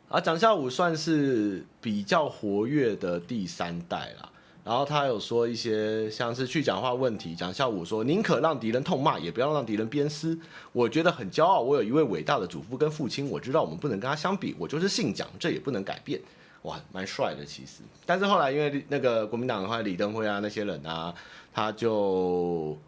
[0.09, 4.33] 而蒋孝武算是比较活跃的第三代了，
[4.65, 10.39] 然后他有说一些像是去讲话问题，蒋孝武说宁可让敌人痛骂，也不要让敌人鞭尸。
[10.73, 16.21] 我觉得很骄傲，我有一位伟大的祖父跟父亲，我知道我们不能跟他相比，我就是姓蒋，这也不能改变。
[16.63, 17.83] 哇，蛮帅的其实。
[18.05, 21.13] 但是后来因为那个国民党的话，李登辉啊那些人啊，
[21.53, 22.79] 他就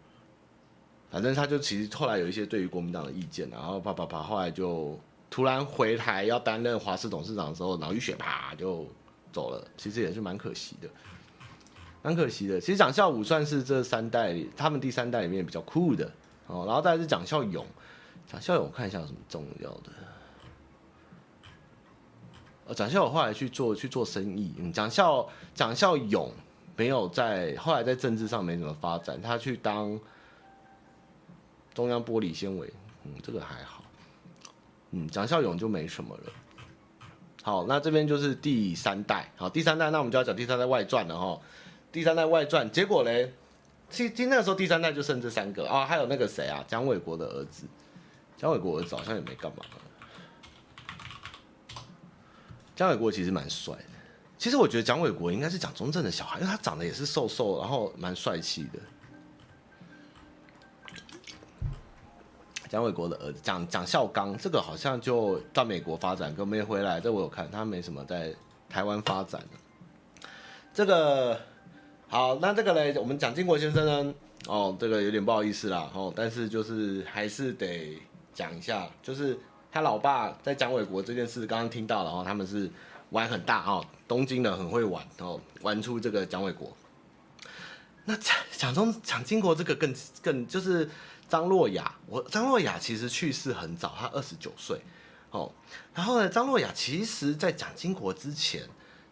[1.11, 4.97] 反正他就其实后来有一些对于国民党的意见，然后啪啪啪，后来就。
[5.29, 8.87] 突然回台要担任华视董事长的时候，脑淤血啪就
[9.31, 10.89] 走了，其实也是蛮可惜的，
[12.01, 12.59] 蛮可惜的。
[12.59, 16.11] 其实蒋孝武算是这三代里，他们第三代里面比较酷的
[16.47, 16.65] 哦。
[16.65, 17.63] 然后再来是蒋孝勇，
[18.25, 19.91] 蒋孝勇我看一下有什么重要的。
[22.65, 26.31] 呃，蒋孝勇后来去做去做生意，嗯，蒋孝蒋孝勇
[26.75, 29.99] 没有在后来在政治上没怎么发展，他去当
[31.75, 32.73] 中央玻璃纤维，
[33.03, 33.78] 嗯，这个还好。
[34.91, 36.23] 嗯，蒋孝勇就没什么了。
[37.43, 39.31] 好，那这边就是第三代。
[39.37, 41.39] 好，第三代，那我们就要讲第三代外传了哈。
[41.91, 43.33] 第三代外传，结果嘞，
[43.89, 47.65] 其实那个时候第三代就剩这三个啊，还有那个谁啊，蒋纬国的儿子。
[48.37, 49.65] 蒋纬国儿子好像也没干嘛。
[52.75, 53.83] 蒋纬国其实蛮帅的。
[54.37, 58.79] 其实我觉得蒋纬国应该是蒋中正的小孩，因为他长得也是瘦瘦，然后蛮帅气的。
[62.69, 67.01] 蒋纬国的儿子蒋蒋孝刚，这个好像就到美国发展，跟没回来。
[67.01, 68.31] 这我有看，他没什么在
[68.69, 69.43] 台湾发展。
[70.71, 71.41] 这个
[72.07, 74.13] 好，那这个呢，我们蒋经国先生呢，
[74.45, 77.99] 哦，这个有点不好意思啦，哦，但是就是还是得
[78.35, 79.35] 讲一下，就是
[79.71, 82.69] 他老爸在蒋纬国这件事，刚刚听到了，哦，他们是
[83.09, 86.71] 玩很大哦，东京的很会玩，哦，玩出这个蒋纬国。
[88.05, 89.91] 那蒋蒋中蒋经国这个更
[90.21, 90.87] 更就是。
[91.29, 94.81] 张洛雅，我张洛雅其实去世很早，她二十九岁，
[95.29, 95.51] 哦，
[95.93, 98.67] 然后呢，张洛雅其实在蒋经国之前，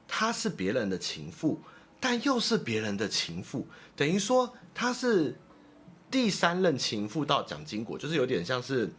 [0.07, 1.61] 她是别人的情妇，
[1.99, 5.37] 但又是别人的情妇，等于说她是
[6.09, 8.89] 第三任情妇到蒋经国，就是有点像是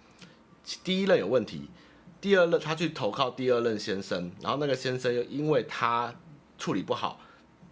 [0.85, 1.69] 第一任有问题，
[2.21, 6.15] 第二任她去投靠第二任先生，然后那个先生又因为她
[6.57, 7.21] 处理不好，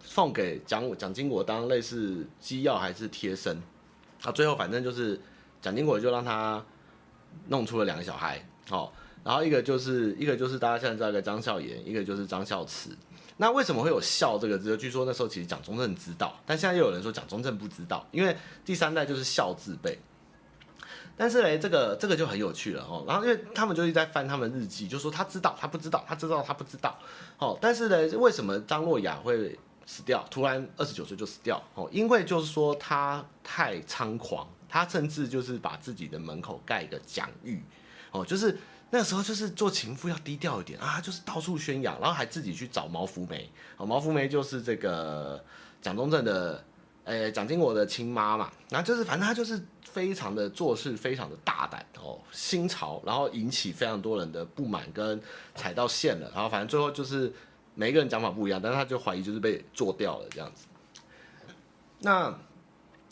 [0.03, 3.61] 送给蒋蒋经国当类似机要还是贴身，
[4.23, 5.17] 啊，最后反正就是。
[5.67, 6.63] 蒋经国就让他
[7.49, 8.89] 弄出了两个小孩，哦，
[9.21, 12.91] 然后一个就是一个就是大家现在知道的张孝言，一个就是张孝慈。
[13.35, 14.77] 那为什么会有“孝”这个字？
[14.77, 19.99] 据说那时候其实蒋中正知道，但现在又有人说蒋中正不知道，因为第三代就是孝字辈。
[21.17, 23.03] 但是嘞，这个这个就很有趣了哦。
[23.05, 26.97] 然后因为他们就一直在翻他们日记，就说他知道，他不知道，他知道，他不知道。
[27.39, 30.25] 哦，但是呢，为什么张洛雅会死掉？
[30.31, 31.61] 突然二十九岁就死掉？
[31.75, 34.47] 哦，因为就是说他太猖狂。
[34.69, 37.61] 他甚至就是把自己的门口盖一个蒋玉，
[38.11, 38.57] 哦，就是
[38.89, 45.43] 那个时候就是做情妇要低调一点啊，就是到处宣扬，然后还自己去找毛福梅，哦，毛福梅就是这个
[45.81, 46.63] 蒋中正的，
[47.05, 55.21] 诶，蒋经国的亲妈嘛，然后就是反正他就是非常的做事非常的大胆哦，新潮，然后引起非常多人的不满跟
[55.55, 57.33] 踩到线了，然后反正最后就是
[57.75, 60.65] 每个人讲法不一样，但是他就怀疑就是被做掉了这样子，
[61.99, 62.33] 那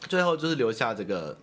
[0.08, 1.38] 最后就是留下这个。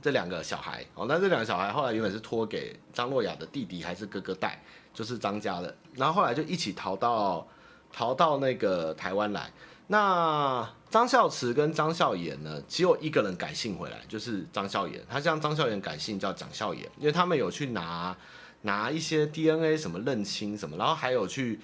[0.00, 4.62] 这两个小孩哦，那这两个小孩后来原本是托给张洛雅的弟弟还是哥哥带，
[4.94, 7.46] 就是张家的，然后后来就一起逃到
[7.92, 9.50] 逃到那个台湾来。
[9.90, 15.02] 那张孝慈跟张孝炎呢，只有一个人改姓回来，就是张孝炎。
[15.08, 18.14] 他向张孝炎改姓叫蒋孝炎，因为他们有去拿
[18.62, 21.58] 拿一些 DNA 什么认亲什么，然后还有去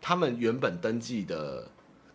[0.00, 1.68] 他们原本登记的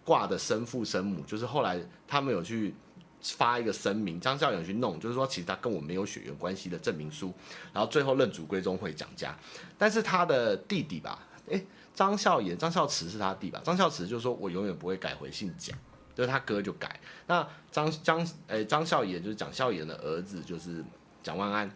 [0.06, 2.74] 挂的生父生母，就是后来他们有去
[3.22, 7.34] 发一个声明，张孝颜去弄，就是说其实他跟我没有血缘关系的证明书，
[7.74, 9.38] 然后最后认祖归宗会蒋家，
[9.78, 11.66] 但是他的弟弟吧，诶。
[11.94, 13.62] 张孝言、张孝慈是他弟吧？
[13.66, 15.78] 张孝慈就说：“我永远不会改回姓蒋。”
[16.16, 16.98] 就是他哥就改。
[17.28, 20.82] 那张张诶张孝言就是蒋孝言的儿子，就是
[21.22, 21.70] 蒋万安。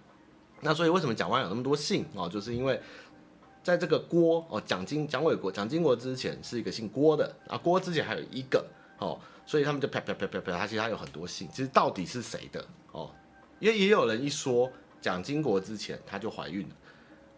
[0.61, 2.29] 那所以为什么蒋万安有那么多姓哦？
[2.29, 2.81] 就是因为
[3.61, 8.65] 在这个郭哦，蒋经蒋纬国、蒋经国之前是一个姓郭的啊，郭之前还有一个
[8.97, 13.11] 哦，所以他们就啪啪啪啪啪，他其实他有很多姓，其实到底是谁的哦？
[13.59, 16.75] 因为也有人一说蒋经国之前他就怀孕了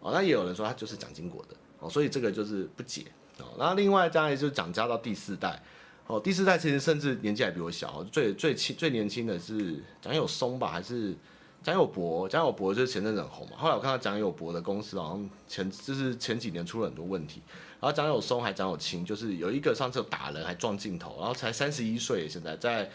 [0.00, 1.56] 哦，那也有人说他就是蒋经国的。
[1.80, 3.04] 哦，所以这个就是不解
[3.38, 3.54] 哦。
[3.56, 5.62] 然后另外当然就是蒋家到第四代，
[6.08, 11.14] 哦，第四代其实甚至年纪还比我小，最最轻最年轻的是蒋有松吧，还是
[11.62, 12.28] 蒋友柏？
[12.28, 13.56] 蒋友柏就是前阵子很红嘛。
[13.56, 17.42] 后来我看到蒋友柏的公司好像前就是前几年出了很多问题。
[17.80, 22.90] 然后蒋有松还蒋有清，就是有一个上次打人还撞镜头，然后才三十一岁，现在在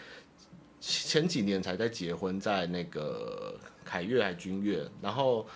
[0.80, 5.46] 前几年才在结婚，在那个凯悦还君悦，然后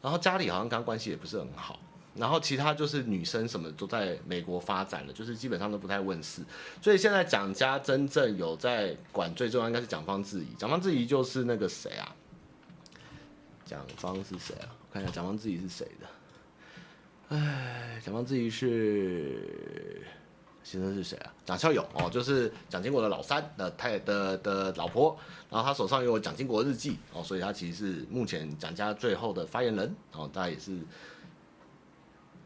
[0.00, 1.80] 然后家里好像刚关系也不是很好。
[2.14, 6.40] 然后其他就是女生什么都在美国发展了，就是基本上都不太问世。
[6.80, 10.46] 所以现在蒋家真正有在管最重要应该是蒋方智怡。
[10.56, 12.16] 蒋方智怡就是那个谁啊？
[13.66, 14.68] 蒋方是谁啊？
[14.88, 16.06] 我看一下蒋方智怡是谁的。
[17.28, 20.02] 哎，蒋方智怡是
[20.62, 21.32] 先生是谁啊？
[21.44, 25.16] 蒋孝勇哦，就是蒋经国的老三的太的的老婆。
[25.50, 30.78] 然后他手上有蒋经国日记哦，所以他其实是目前蒋家最后的发言人哦，大家也是。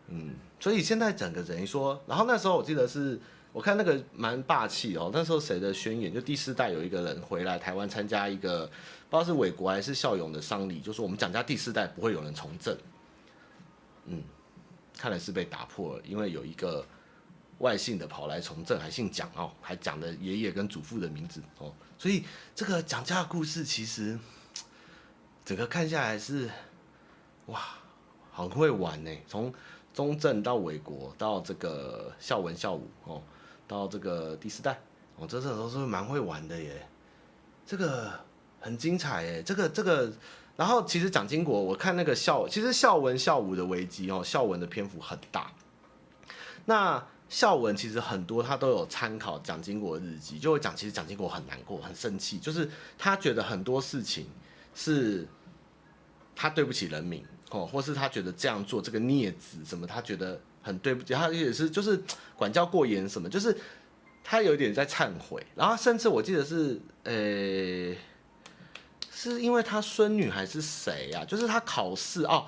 [0.08, 3.20] 嗯，所以现在整个等于说，然后那时候我记得是，
[3.52, 5.10] 我看那个蛮霸气哦。
[5.12, 6.12] 那时候谁的宣言？
[6.12, 8.66] 就第四代有一个人回来台湾参加一个，
[9.08, 12.76] 不知道是伟国还是孝勇的丧礼，就说我们蒋家第四代不会有人从政。
[14.06, 14.20] 嗯，
[15.00, 16.84] 看来是被打破了，因为有一个
[17.58, 21.72] 外姓的跑来从政，还姓蒋哦，还讲的爷爷跟祖父的名字哦。
[21.96, 22.24] 所以
[22.54, 24.18] 这个蒋家故事其实
[25.44, 26.50] 整个看下来是，
[27.46, 27.60] 哇，
[28.32, 29.52] 很会玩呢，从。
[29.92, 33.20] 中正到纬国，到这个孝文孝武哦，
[33.66, 34.78] 到这个第四代
[35.16, 36.86] 哦，这这都是蛮会玩的耶，
[37.66, 38.08] 这个
[38.60, 40.10] 很精彩耶，这个这个，
[40.60, 45.50] 然后其实蒋经国，我看那个孝，其实孝文孝武的危机哦，孝文的篇幅很大，
[46.66, 54.26] 那孝文其实很多他都有参考蒋经国的日记，就会讲其实蒋经国很难过，很生气，就是他觉得很多事情
[54.74, 55.26] 是
[56.36, 57.24] 他对不起人民。
[57.52, 62.00] 哦，或是他觉得这样做这个孽子什么，他觉得很对不起，他也是就是
[62.36, 63.56] 管教过严什么，就是
[64.22, 67.96] 他有点在忏悔，然后甚至我记得是，呃、
[69.20, 71.24] 是因为他孙女还是谁呀、啊？
[71.26, 72.46] 就是他考试哦，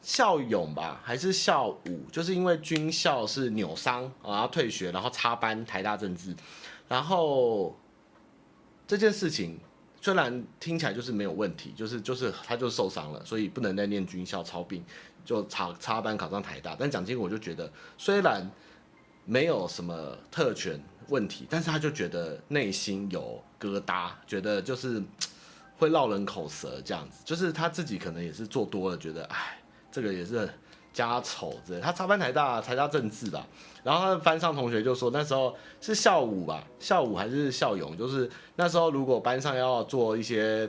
[0.00, 2.06] 孝勇吧，还是孝武？
[2.10, 6.34] 就是因为军校是扭伤，然后退学，然后插班台大政治，
[6.88, 7.76] 然后
[8.86, 9.58] 这件事情。
[9.98, 14.84] 虽然听起来就是没有问题，就是就是他就受伤了，所以不能再念军校操兵，
[15.24, 16.76] 就插插班考上台大。
[16.78, 18.48] 但蒋经国就觉得，虽然
[19.24, 25.02] 没有什么特权问题，但是他就觉得内心有疙瘩，觉得就是
[25.76, 27.22] 会落人口舌这样子。
[27.24, 29.58] 就是他自己可能也是做多了，觉得哎，
[29.90, 30.48] 这个也是。
[30.96, 33.46] 家丑之类，他插班台大台大政治吧，
[33.84, 40.66] 然后他的班上同学就说那时候是孝武吧，孝武还是孝勇，就是那时候如果班上要做一些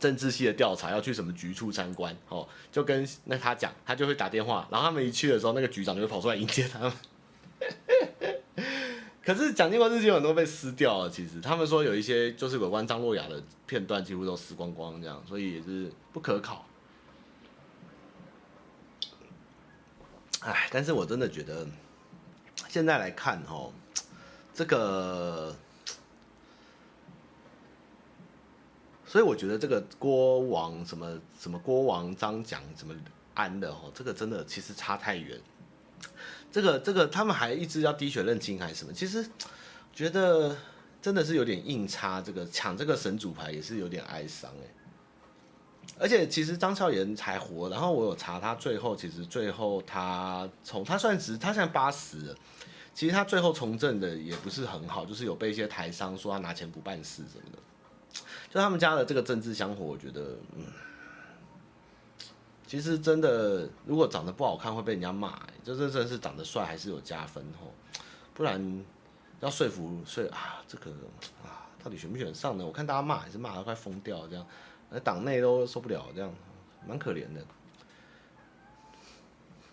[0.00, 6.92] 政治系的调查，要去什么局处参观，哦，就跟那他讲，他就会打电话，然后他们一去的时候，那个局长就会跑出来迎接他们。
[9.24, 16.66] 可是蒋经国日记有很多被撕掉了，其实他们说有一些就是有关张若雅的片段几乎都撕光光这样，所以也是不可考。
[20.40, 21.64] 哎，但是我真的觉得，
[22.68, 23.72] 现在来看哦，
[24.52, 25.54] 这个，
[29.06, 32.92] 所以我觉得这个郭王什么什么郭王张蒋什么
[33.34, 35.40] 安的哦，这个真的其实差太远。
[36.52, 38.92] 这个这个他们还一直要滴血认亲还是什么？
[38.92, 39.26] 其实
[39.92, 40.56] 觉得
[41.00, 44.68] 真的是有点硬插，这个抢这个神主牌也是有点哀伤哎。
[45.98, 52.36] 而且其实张孝颜还活，然后我有查他最后，其实最后他从他算是他现在八十了，
[52.94, 57.58] 其实他最后从政的也不是很好，就是有被一些台商说他拿钱不办事什么的，
[58.50, 60.64] 就他们家的这个政治香火，我觉得，嗯，
[62.72, 67.68] 其实真的如果长得不好看会被人家骂，就真正是长得帅还是有加分哦。
[68.32, 68.82] 不然
[69.40, 70.90] 要说服说啊，这个
[71.44, 72.64] 啊，到底选不选上呢？
[72.64, 74.46] 我看大家骂也是骂得快疯掉，这样，
[74.88, 76.34] 那党内都受不了，这样，
[76.88, 77.44] 蛮可怜的。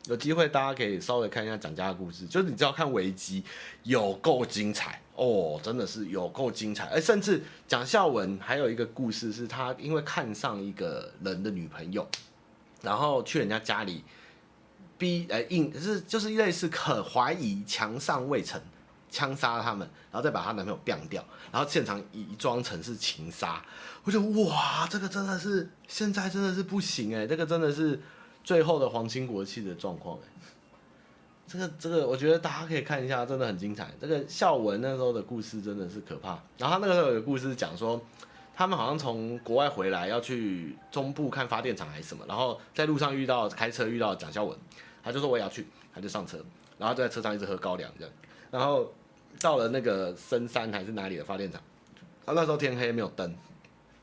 [0.08, 3.42] 有机会大家可以稍微看一下蒋家的故事，就是你只要看维基，
[3.84, 6.88] 有够精彩哦，真的是有够精彩。
[6.88, 12.06] 而甚至蒋孝文还有一个故事，是他因为看上一个人的女朋友，
[12.82, 14.04] 然后去人家家里
[14.98, 18.62] 逼呃硬是就是类似可怀疑强上未成，
[19.10, 23.64] 枪杀他们，然后再把她男朋友毙掉，然后现场伪装成是情杀。
[24.04, 28.00] 我觉得哇，这个真的是现在真的是不行哎，这个真的是。
[28.42, 30.28] 最后的皇亲国戚的状况哎，
[31.46, 33.92] 这个这个，我觉得大家可以看一下，真的很精彩。
[34.00, 36.40] 这个孝文那时候的故事真的是可怕。
[36.58, 38.02] 然后他那个时候有故事讲说，
[38.60, 44.60] 他们好像从国外回来要去中部看发电厂还是什么，然后在路上遇到开车遇到蒋孝文，
[45.02, 46.38] 他就说我也要去，他就上车，
[46.78, 48.14] 然后就在车上一直喝高粱这样。
[48.52, 48.94] 然后
[49.40, 51.62] 到了那个深山还是哪里的发电厂，
[52.26, 53.34] 他那时候天黑没有灯，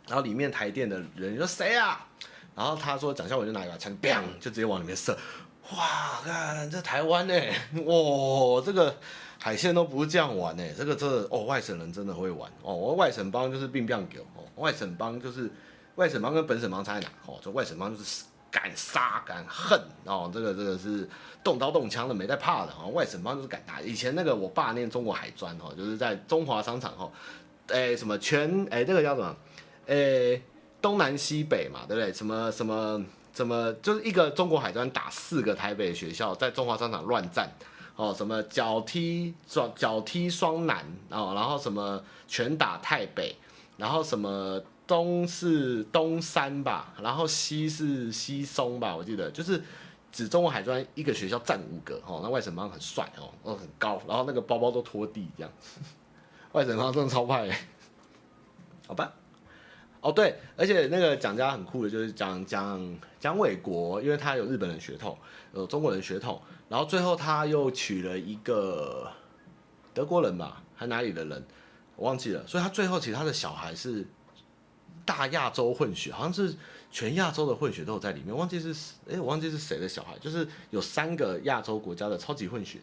[0.09, 2.07] 然后里面台电的人说谁啊？
[2.55, 5.15] 然后他说，蒋孝文就拿一把枪，砰，就直接往里面射。
[5.73, 7.35] 哇，看这台湾呢，
[7.85, 8.97] 哇，这个
[9.47, 12.75] 海鲜都不是这样玩呢，这个这个、哦，外省人真的会玩哦。
[12.75, 15.49] 我外省帮就是兵变狗哦，外省帮就是
[15.95, 17.09] 外省帮跟本省帮差在哪？
[17.27, 21.09] 哦，这外省帮就是敢杀敢恨哦，这个这个是
[21.45, 22.89] 动刀动枪的，没在怕的哦。
[22.89, 23.81] 外省帮就是敢打。
[23.81, 27.13] 以前那个我爸念中国海专哦，就是在中华商场哦，
[27.69, 29.37] 哎什么全哎这个叫什么
[29.87, 30.43] 哎。
[30.79, 32.13] 东南西北嘛，对不对？
[32.13, 33.03] 什么什么
[33.35, 37.51] 什么，就是一个中国海专打四个台北学校，在中华商场乱战
[37.97, 43.35] 哦，什么脚踢双脚踢双南哦，然后什么拳打太北，
[43.79, 49.31] 然后什么东是东山吧，然后西是西松吧，我记得。
[49.31, 49.63] 就是
[50.13, 55.51] 指中国海专一个学校占五个哦，那外省帮很帅哦，哦很高，然后那个包包都拖地这样，
[56.53, 57.51] 外省帮真的超派，
[58.87, 59.13] 好吧。
[60.03, 65.19] 哦对，而且那个蒋家很酷的，就是蒋蒋蒋纬国，因为他有日本人血统，
[65.53, 69.11] 有中国人血统，然后最后他又娶了一个
[69.95, 71.47] 德国人吧，还哪里的人，
[71.97, 74.07] 我忘记了，所以他最后其实他的小孩是
[75.05, 76.55] 大亚洲混血，好像是
[76.91, 78.75] 全亚洲的混血都有在里面，忘记是
[79.09, 82.79] 哎，我忘记是谁的小孩，就是有三个亚洲国家的超级混血。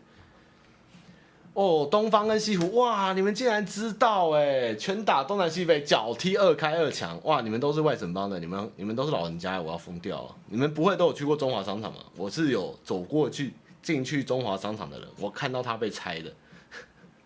[1.56, 4.74] 哦，东方跟西湖，哇，你们竟然知道哎！
[4.74, 10.36] 拳打东南西北，脚踢二开二强，哇，你们都是外省帮的，你们你们都是老人家，我要疯掉了！
[10.48, 12.00] 你们不会都有去过中华商场吗？
[12.18, 13.54] 我是有走过去
[13.84, 16.34] 进去中华商场的人，我看到他被拆的。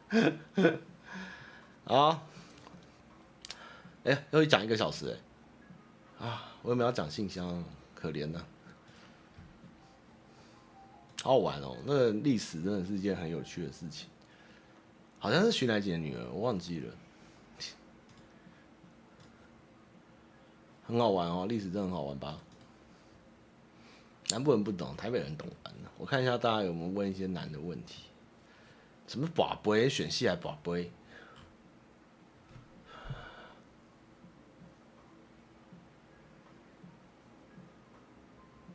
[1.86, 2.22] 啊，
[4.04, 5.18] 哎、欸，又讲一个小时
[6.20, 7.64] 哎，啊，我有没有要讲信箱？
[7.96, 8.40] 可怜呐，
[11.24, 14.08] 好好玩哦，那个历史真的是一件很有趣的事情。
[15.18, 16.94] 好像是徐乃姐的女儿，我忘记了，
[20.86, 22.40] 很好玩哦，历史真的很好玩吧？
[24.30, 25.48] 南部人不懂，台北人懂。
[25.98, 28.04] 我看一下大家有没有问一些难的问题，
[29.08, 30.92] 什么拔杯选戏还拔杯？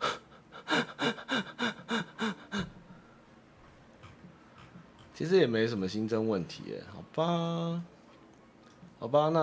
[5.15, 7.81] 其实也没什么新增问题，好吧，
[9.03, 9.41] 好吧，那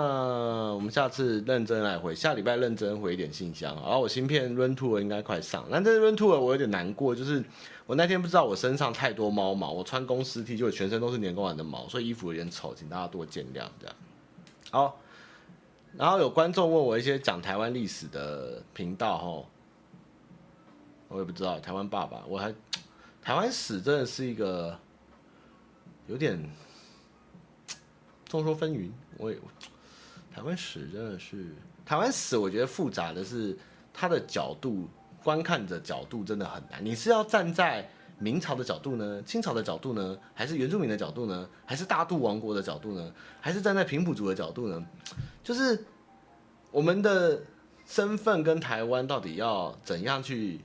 [0.74, 3.76] 我们下次认真来回，下礼拜认真回一点信箱。
[3.76, 7.44] 然后我新片 Run to 应该快上，但这 Run to 我有点难过，就是
[7.86, 13.68] 我那天不知道我身上太多猫毛，我穿公司 T 就全身都是年糕丸的毛，所以衣服有点丑，请大家多见谅。
[13.82, 13.96] 这样，
[14.72, 14.98] 好，
[15.98, 19.44] 然后有观众问我一些讲台湾历史的频道齁，
[21.10, 22.56] 我也不知道台湾爸爸，我还
[23.22, 24.80] 台湾史真的是一个。
[26.08, 26.42] 有点
[28.26, 28.90] 众说纷纭，
[29.20, 29.38] 我也
[30.34, 31.54] 台湾史真的是
[31.86, 33.56] 台湾史，我觉得复杂的是
[33.94, 34.90] 它的角度
[35.24, 36.84] 观看的角度真的很难。
[36.84, 44.88] 你是要站在明朝的角度呢，清朝的角度呢，还是原住民的角度呢，还是大肚王国的角度呢，还是站在平埔族的角度呢？
[45.44, 45.86] 就是
[46.72, 47.42] 我们的
[47.86, 50.62] 身份跟台湾到底要怎样去，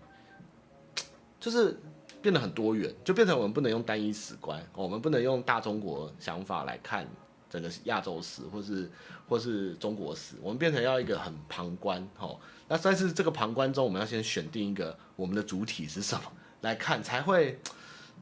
[1.38, 1.76] 就是。
[2.22, 7.06] 变得很多元，就变成我们不能用单一史观，我们不能用大中国想法来看
[7.54, 8.90] 整个亚洲史，或是
[9.28, 12.40] 或是中国史，我们变成要一个很旁观，吼。
[12.66, 16.32] 那但是这个旁观中，我们要先选定一个我们的主体是什么
[16.62, 17.60] 来看，才会，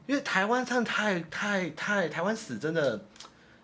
[0.05, 3.03] 因为台湾真的太太太台湾史真的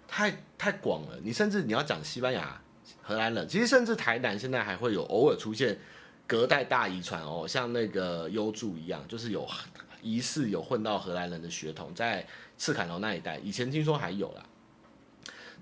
[0.08, 2.60] 太太广了，你甚至你要讲西班牙、
[3.04, 5.78] 荷兰人，其实甚至台南现在还会有偶尔出现
[6.26, 9.48] 隔代大遗传哦，像那个优助一样，就是有。
[10.02, 12.26] 疑似有混到荷兰人的血统，在
[12.58, 14.42] 赤崁楼那一带，以前听说还有啦。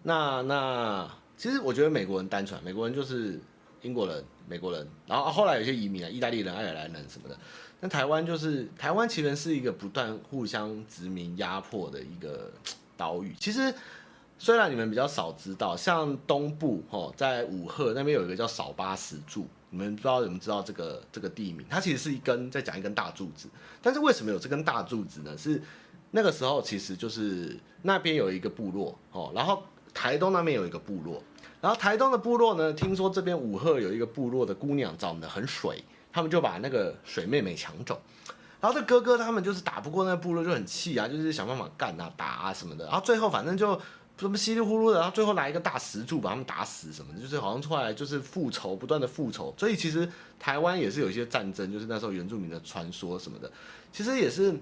[0.03, 3.39] 那那其实我觉得美国人单纯，美国人就是
[3.81, 7.37] 英国人、美国人，然后后来有些移民啊，意大利人、爱尔兰人什么的。
[7.79, 12.51] 那台湾就是台湾，其实是一个不断互相殖民压迫的一个
[12.95, 13.35] 岛屿。
[13.39, 13.71] 其实
[14.39, 21.65] 虽然你们比较少知道，像东部哦，在武赫那边有一个叫扫巴石柱，你们不知道有没有知道这个这个地名？
[21.69, 23.47] 它其实是一根在讲一根大柱子，
[23.81, 25.37] 但是为什么有这根大柱子呢？
[25.37, 25.61] 是
[26.09, 29.61] 那个时候其实就是那边有一个部落哦，然后
[29.97, 31.23] 台东那边有一个部落，
[31.59, 35.83] 然后台东的部落呢，听说这边五鹤有一个部落的姑娘长得很水。
[36.09, 38.01] 他们就把那个水妹妹抢走，
[38.59, 42.85] 然后这哥哥他们就是打不过那个部落，就很气啊，就是想办法干啊、打啊什么的。
[42.85, 43.79] 然后最后反正就
[44.17, 49.53] 什么稀里糊涂的，然后最后来一个大石柱把他们打死什么的，就是好像出来就是复仇，不断的复仇。
[49.55, 53.51] 所以其实台湾也是有一些战争，就是那时候原住民的传说什么的，
[53.91, 54.55] 其实也是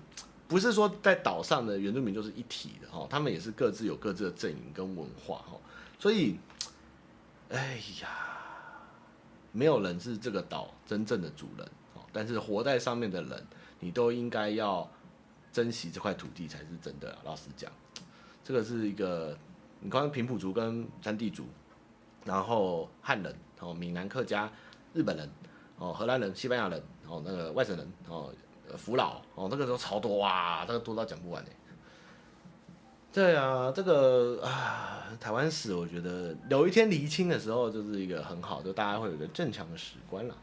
[0.47, 5.57] 不是说在岛上的原住民就是一体的哈，他们也是各自有各自的阵营跟文化哈。
[5.99, 6.39] 所以，
[7.49, 8.31] 哎呀。
[9.57, 13.47] 没有人是这个岛真正的主人哦，但是活在上面的人，
[13.79, 14.85] 你都应该要
[15.49, 17.17] 珍惜这块土地才是真的。
[17.23, 17.71] 老实讲，
[18.43, 19.37] 这个是一个，
[19.79, 21.45] 你看平埔族跟山地族，
[22.25, 24.51] 然后汉人，哦，闽南客家、
[24.93, 25.31] 日本人，
[25.77, 28.33] 哦，荷兰人、西班牙人，哦，那个外省人，哦，
[28.75, 31.49] 扶老，哦，那个时候超多哇，这个多到讲不完呢。
[33.13, 40.35] 对啊，这个啊，台湾史，我觉得有一天厘清的时候，就是一个很好，就大家会有一个正常的史观了。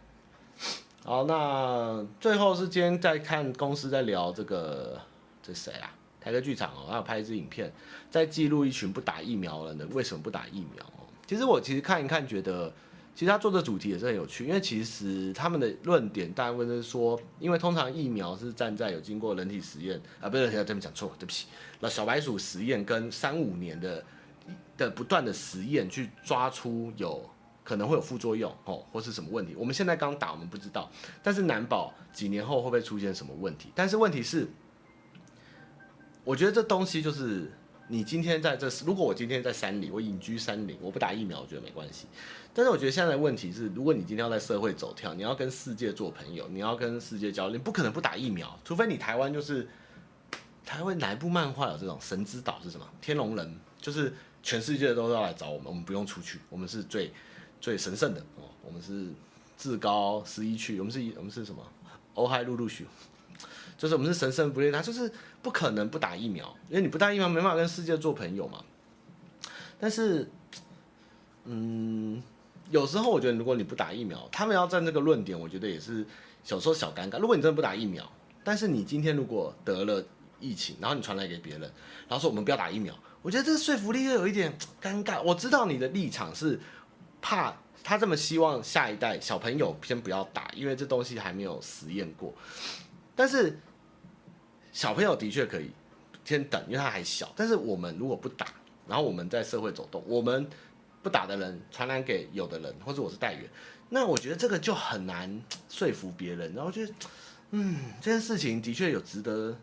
[1.05, 4.99] 好，那最后是今天在看公司在聊这个，
[5.43, 5.91] 这谁啊？
[6.21, 7.73] 台客剧场哦，还有拍一支影片，
[8.11, 10.85] 在记录一群不打疫苗的人为什么不打疫苗。
[11.27, 12.73] 其实我其实看一看，觉得。
[13.15, 21.47] 其实他做的主题也是很有趣，因为其实他们的论点大部分是说，因为通常疫苗是站在有经过人体实验啊，不是，对不，讲错，对不起，
[21.81, 24.03] 那小白鼠实验跟三五年的
[24.79, 27.29] 的不断的实验去抓出有
[27.63, 29.55] 可能会有副作用哦，或是什么问题。
[29.57, 30.91] 我们现在刚打，我们不知道，
[31.23, 33.71] 但是难保几年后会不会出现什么问题。
[33.75, 34.49] 但是问题是，
[36.25, 37.53] 我觉得这东西就是。
[37.93, 42.07] 你今天在这，如果我今天在山里，我隐居山林，我不打疫苗，我觉得没关系。
[42.55, 49.69] 但是我觉得现在的问题是，如果你今天要在社会走跳，你要跟世界做朋友，你要跟世界交流，你不可能不打疫苗，除非你台湾就是
[50.65, 52.89] 台湾哪一部漫画有这种神之岛是什么？
[53.03, 57.13] 天龙人，就是全世界都要来找我们，我们不用出去，我们是最
[57.61, 59.09] 最神圣的哦，我们是
[59.59, 61.63] 至高十一区，我们是我们是什么？
[62.15, 62.87] 欧海陆陆续。
[63.83, 65.11] 就是我们是神圣不列，他就是
[65.43, 68.63] 不可能不打疫苗，因为你不打疫苗没办法跟世界做朋友嘛。
[69.81, 70.31] 但是，
[71.47, 72.23] 嗯，
[72.71, 76.07] 有时候我觉得如果你不打疫苗，他们要站这个论点，我觉得也是
[76.47, 77.19] 有时候小尴尬。
[77.19, 78.09] 如果你真的不打疫苗，
[78.45, 80.01] 但是你今天如果得了
[80.39, 81.63] 疫情，然后你传来给别人，
[82.07, 85.21] 然后说我们不要打疫苗，我觉得这个说服力又有一点尴尬。
[85.21, 86.61] 我知道你的立场是
[87.21, 87.53] 怕
[87.83, 92.33] 他这么希望下一代小朋友先不要打，因为这东西还没有实验过，
[93.17, 93.59] 但是。
[94.73, 95.71] 小朋友的确可以
[96.25, 97.31] 先等，因为他还小。
[97.37, 98.47] 但是我们如果不打，
[98.89, 100.49] 然后我们在社会走动，我们
[101.03, 103.45] 不打的人传染给有的人，或者我是带原，
[103.91, 106.55] 那我觉得这个就很难说服别人。
[106.55, 106.83] 然后就，
[107.51, 109.55] 嗯，这件事情的确有值得，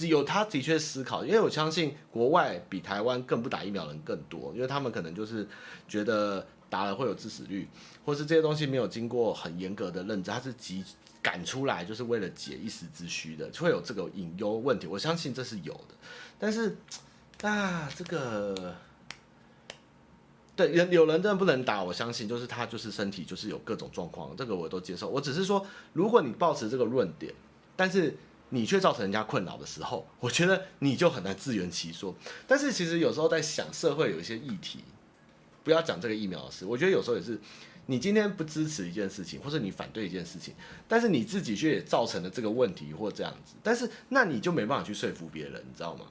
[0.00, 5.48] 有他的确思考，因为我相信国外比台湾更不打疫苗的人更多，因为他们可能就是
[5.88, 7.66] 觉得打了会有致死率，
[8.04, 10.84] 或是这些东西没有经过很严格的认证，它是极。
[11.28, 14.86] 赶出来就是为了解一时之需的，会有这个隐忧问题。
[14.86, 15.94] 我相信这是有的，
[16.38, 16.74] 但是
[17.42, 18.74] 啊，这个
[20.56, 25.06] 对有有人真的不能打，我相信就是他就是身体就是有各种状况，这个我都接受。
[25.06, 27.34] 我只是说，如果你抱持这个论点，
[27.76, 28.16] 但是
[28.48, 32.14] 你却造成人家困扰的时候，我觉得你就很难自圆其说。
[32.46, 34.78] 但是其实有时候在想社会有一些议题，
[35.62, 37.38] 不要讲这个疫苗的事，我觉得有时候也是。
[37.90, 40.54] 你今天不支持一件事情，或者你反对一件事情，
[40.86, 46.04] 但是你自己却也造成了这个问题或这样子，但是那你就没办法去说服别人，你知道吗？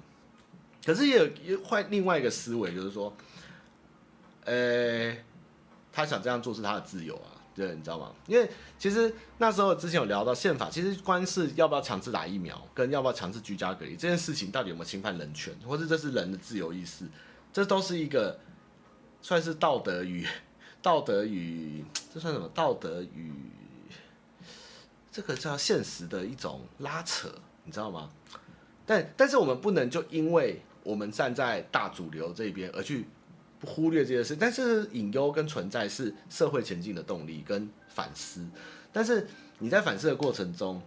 [0.84, 3.16] 可是也有也换另外一个思维，就是说，
[4.46, 5.16] 呃、
[5.94, 8.12] 他想这样做是他的自由啊，对，你知道吗？
[8.26, 8.50] 因为
[8.80, 17.06] 其实那时候之前有聊到宪法，其实关是要不要强制打疫苗，跟要不要强制居家隔离这件事情，到底有没有侵犯人权，或者这是人的自由意识，
[17.54, 18.40] 这都是一个
[19.22, 20.26] 算是道德与。
[20.82, 22.48] 道德与 这算什么？
[22.54, 23.34] 道德与
[25.12, 27.30] 这个叫现实的一种拉扯，
[27.64, 28.10] 你知道吗？
[28.86, 33.06] 但但是我们不能就因为我们站在大主流这边而去
[33.66, 34.36] 忽略这件事。
[34.36, 38.48] 但是隐忧跟存在是社会前进的动力跟反思。
[38.94, 39.28] 但是
[39.60, 40.82] 你在反思的过程中，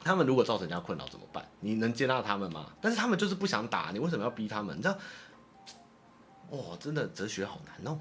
[0.00, 1.46] 他们如果造成人家困扰怎么办？
[1.60, 2.72] 你能接纳他们吗？
[2.80, 4.74] 但是他们就是不想打，你为什么要逼他们？
[4.78, 4.96] 你知道，
[6.52, 8.00] 哇、哦，真的哲学好难哦。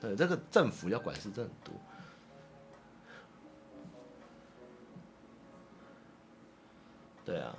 [0.00, 1.74] 对，这个政府要管事真很多。
[7.24, 7.54] 对啊，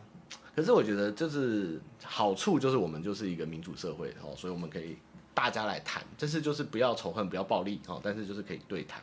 [0.55, 4.97] 可是我觉得就是好处就是我们就是一个民主社会哦，所以我们可以
[5.33, 9.01] 大家来谈，这是就是不要仇恨，不要暴力哦，但是就是可以对谈，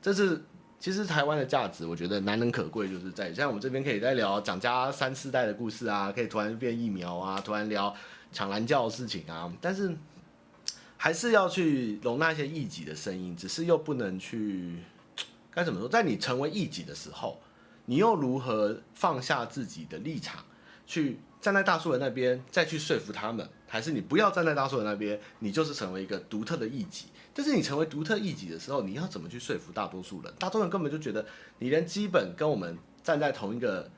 [0.00, 0.40] 这是。
[0.78, 7.94] 其实台湾的价值，我觉得难能可贵，就是在像我们这边可以再聊蒋家三四代的故事啊，可以突然变疫苗啊，突然聊
[8.32, 9.94] 抢蓝教的事情啊，但是
[11.02, 14.76] 还是要去容纳一些异己的声音，只是又不能去
[15.50, 17.40] 该怎么说，在你成为异己的时候，
[17.86, 20.44] 你又如何放下自己的立场，
[20.86, 27.06] 去站在大数人那边，再去说服他们，还是你不要站在大数人那边，你就是成为一个独特的异己。
[27.32, 30.30] 但是你成为独特异己的时候，你要怎么去说服大多数人？
[30.38, 31.24] 大多数人根本就觉得
[31.60, 33.90] 你连基本跟我们站在同一个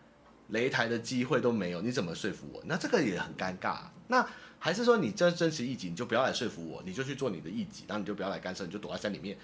[0.53, 2.63] 擂台的机会都没有，你怎么说服我？
[2.65, 3.79] 那这个也很尴尬。
[4.07, 4.25] 那
[4.63, 9.37] 还是说你真真实异己，你就不要来说服我，你就去做你的异己，然后你就不要来干涉，你就躲在山里面，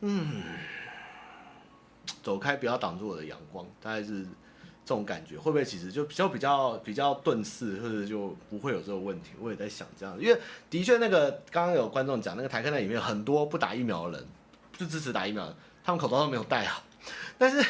[0.00, 0.42] 嗯，
[2.22, 4.26] 走开，不要挡住我的阳光，大概是。
[4.84, 9.30] 这种感觉会不会其实就比较比较比较顿世，或者就不会有这个问题？
[9.38, 10.36] 我也在想这样，因为
[10.68, 14.26] 的确那个刚刚有观众讲，那个台客那里面很多不打疫苗的人，
[14.76, 16.82] 就支持打疫苗的，他们口罩都没有戴好。
[17.38, 17.64] 但是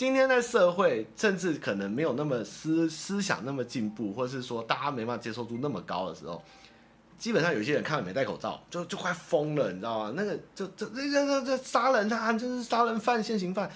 [0.00, 6.42] 今天在社会，甚至可能没有那么思思想那么进步，或是说大家没办法接受度那么高的时候，
[7.18, 10.14] 基本上有些人看了没戴口罩，就就快疯了，你知道吗？
[10.16, 13.70] 那个就这这这这杀人啊，就是杀人犯、现行犯。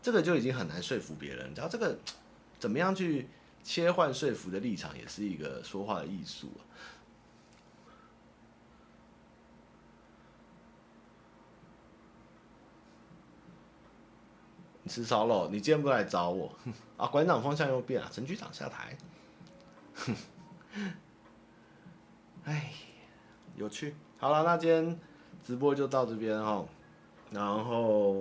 [0.00, 1.94] 这个就已经很难说服别人，你知道这个
[2.58, 3.28] 怎么样去
[3.62, 6.64] 切换说服的立场，也是一个说话的艺术啊。
[14.86, 16.52] 吃烧肉，你今天不来找我
[16.96, 17.06] 啊？
[17.06, 18.96] 馆长方向又变了，陈局长下台。
[22.44, 22.72] 哎，
[23.56, 23.94] 有趣。
[24.18, 24.98] 好了，那今天
[25.44, 26.64] 直播就到这边哈，
[27.30, 28.16] 然后。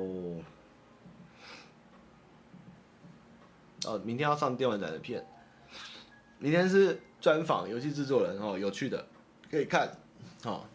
[3.87, 5.23] 哦，明天要上电玩展的片，
[6.39, 9.05] 明天是专访游戏制作人哦，有趣的
[9.51, 9.95] 可以看，
[10.43, 10.65] 好，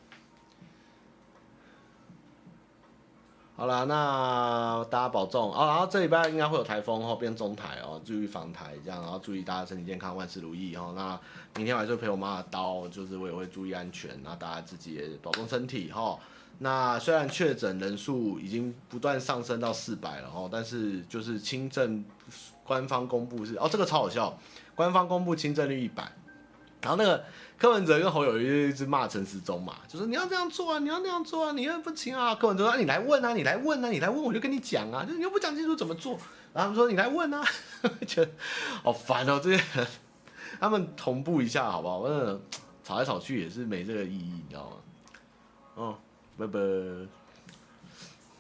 [3.61, 5.67] 好了，那大家保重哦。
[5.67, 10.95] 然后这礼拜应该会有台风哦，变中台哦，注意防台这样，然后注意大家身体健康，万事如意哦。
[10.97, 11.21] 那
[11.57, 16.19] 明天晚上陪我妈的刀，就是我也会注意安全，那大家自己也保重身体哈。
[16.61, 22.03] 那虽然确诊人数已经不断上升到四百了哦，但是就是轻症。
[22.65, 24.39] 官方公布是哦，这个超好笑。
[24.75, 26.11] 官方公布轻症率一百，
[26.81, 27.23] 然后那个
[27.61, 32.35] 柯文哲跟侯友宜一直骂陈时中嘛，就说你要这样做啊，你要那样做啊，你又不行啊。
[32.35, 36.13] 柯文哲说、你来问啊，你来问啊，你来问我就跟你讲啊，就是你又不讲清楚怎么做。
[36.55, 37.45] 然后他们说你来问啊，
[38.09, 38.33] 觉得
[38.83, 39.87] 好烦哦，这些人，
[40.59, 42.09] 他们同步一下好不好？
[42.09, 42.41] 真的
[42.83, 44.77] 吵来吵去也是没这个意义，你知道吗？
[45.75, 45.99] 哦，
[46.39, 46.59] 拜拜。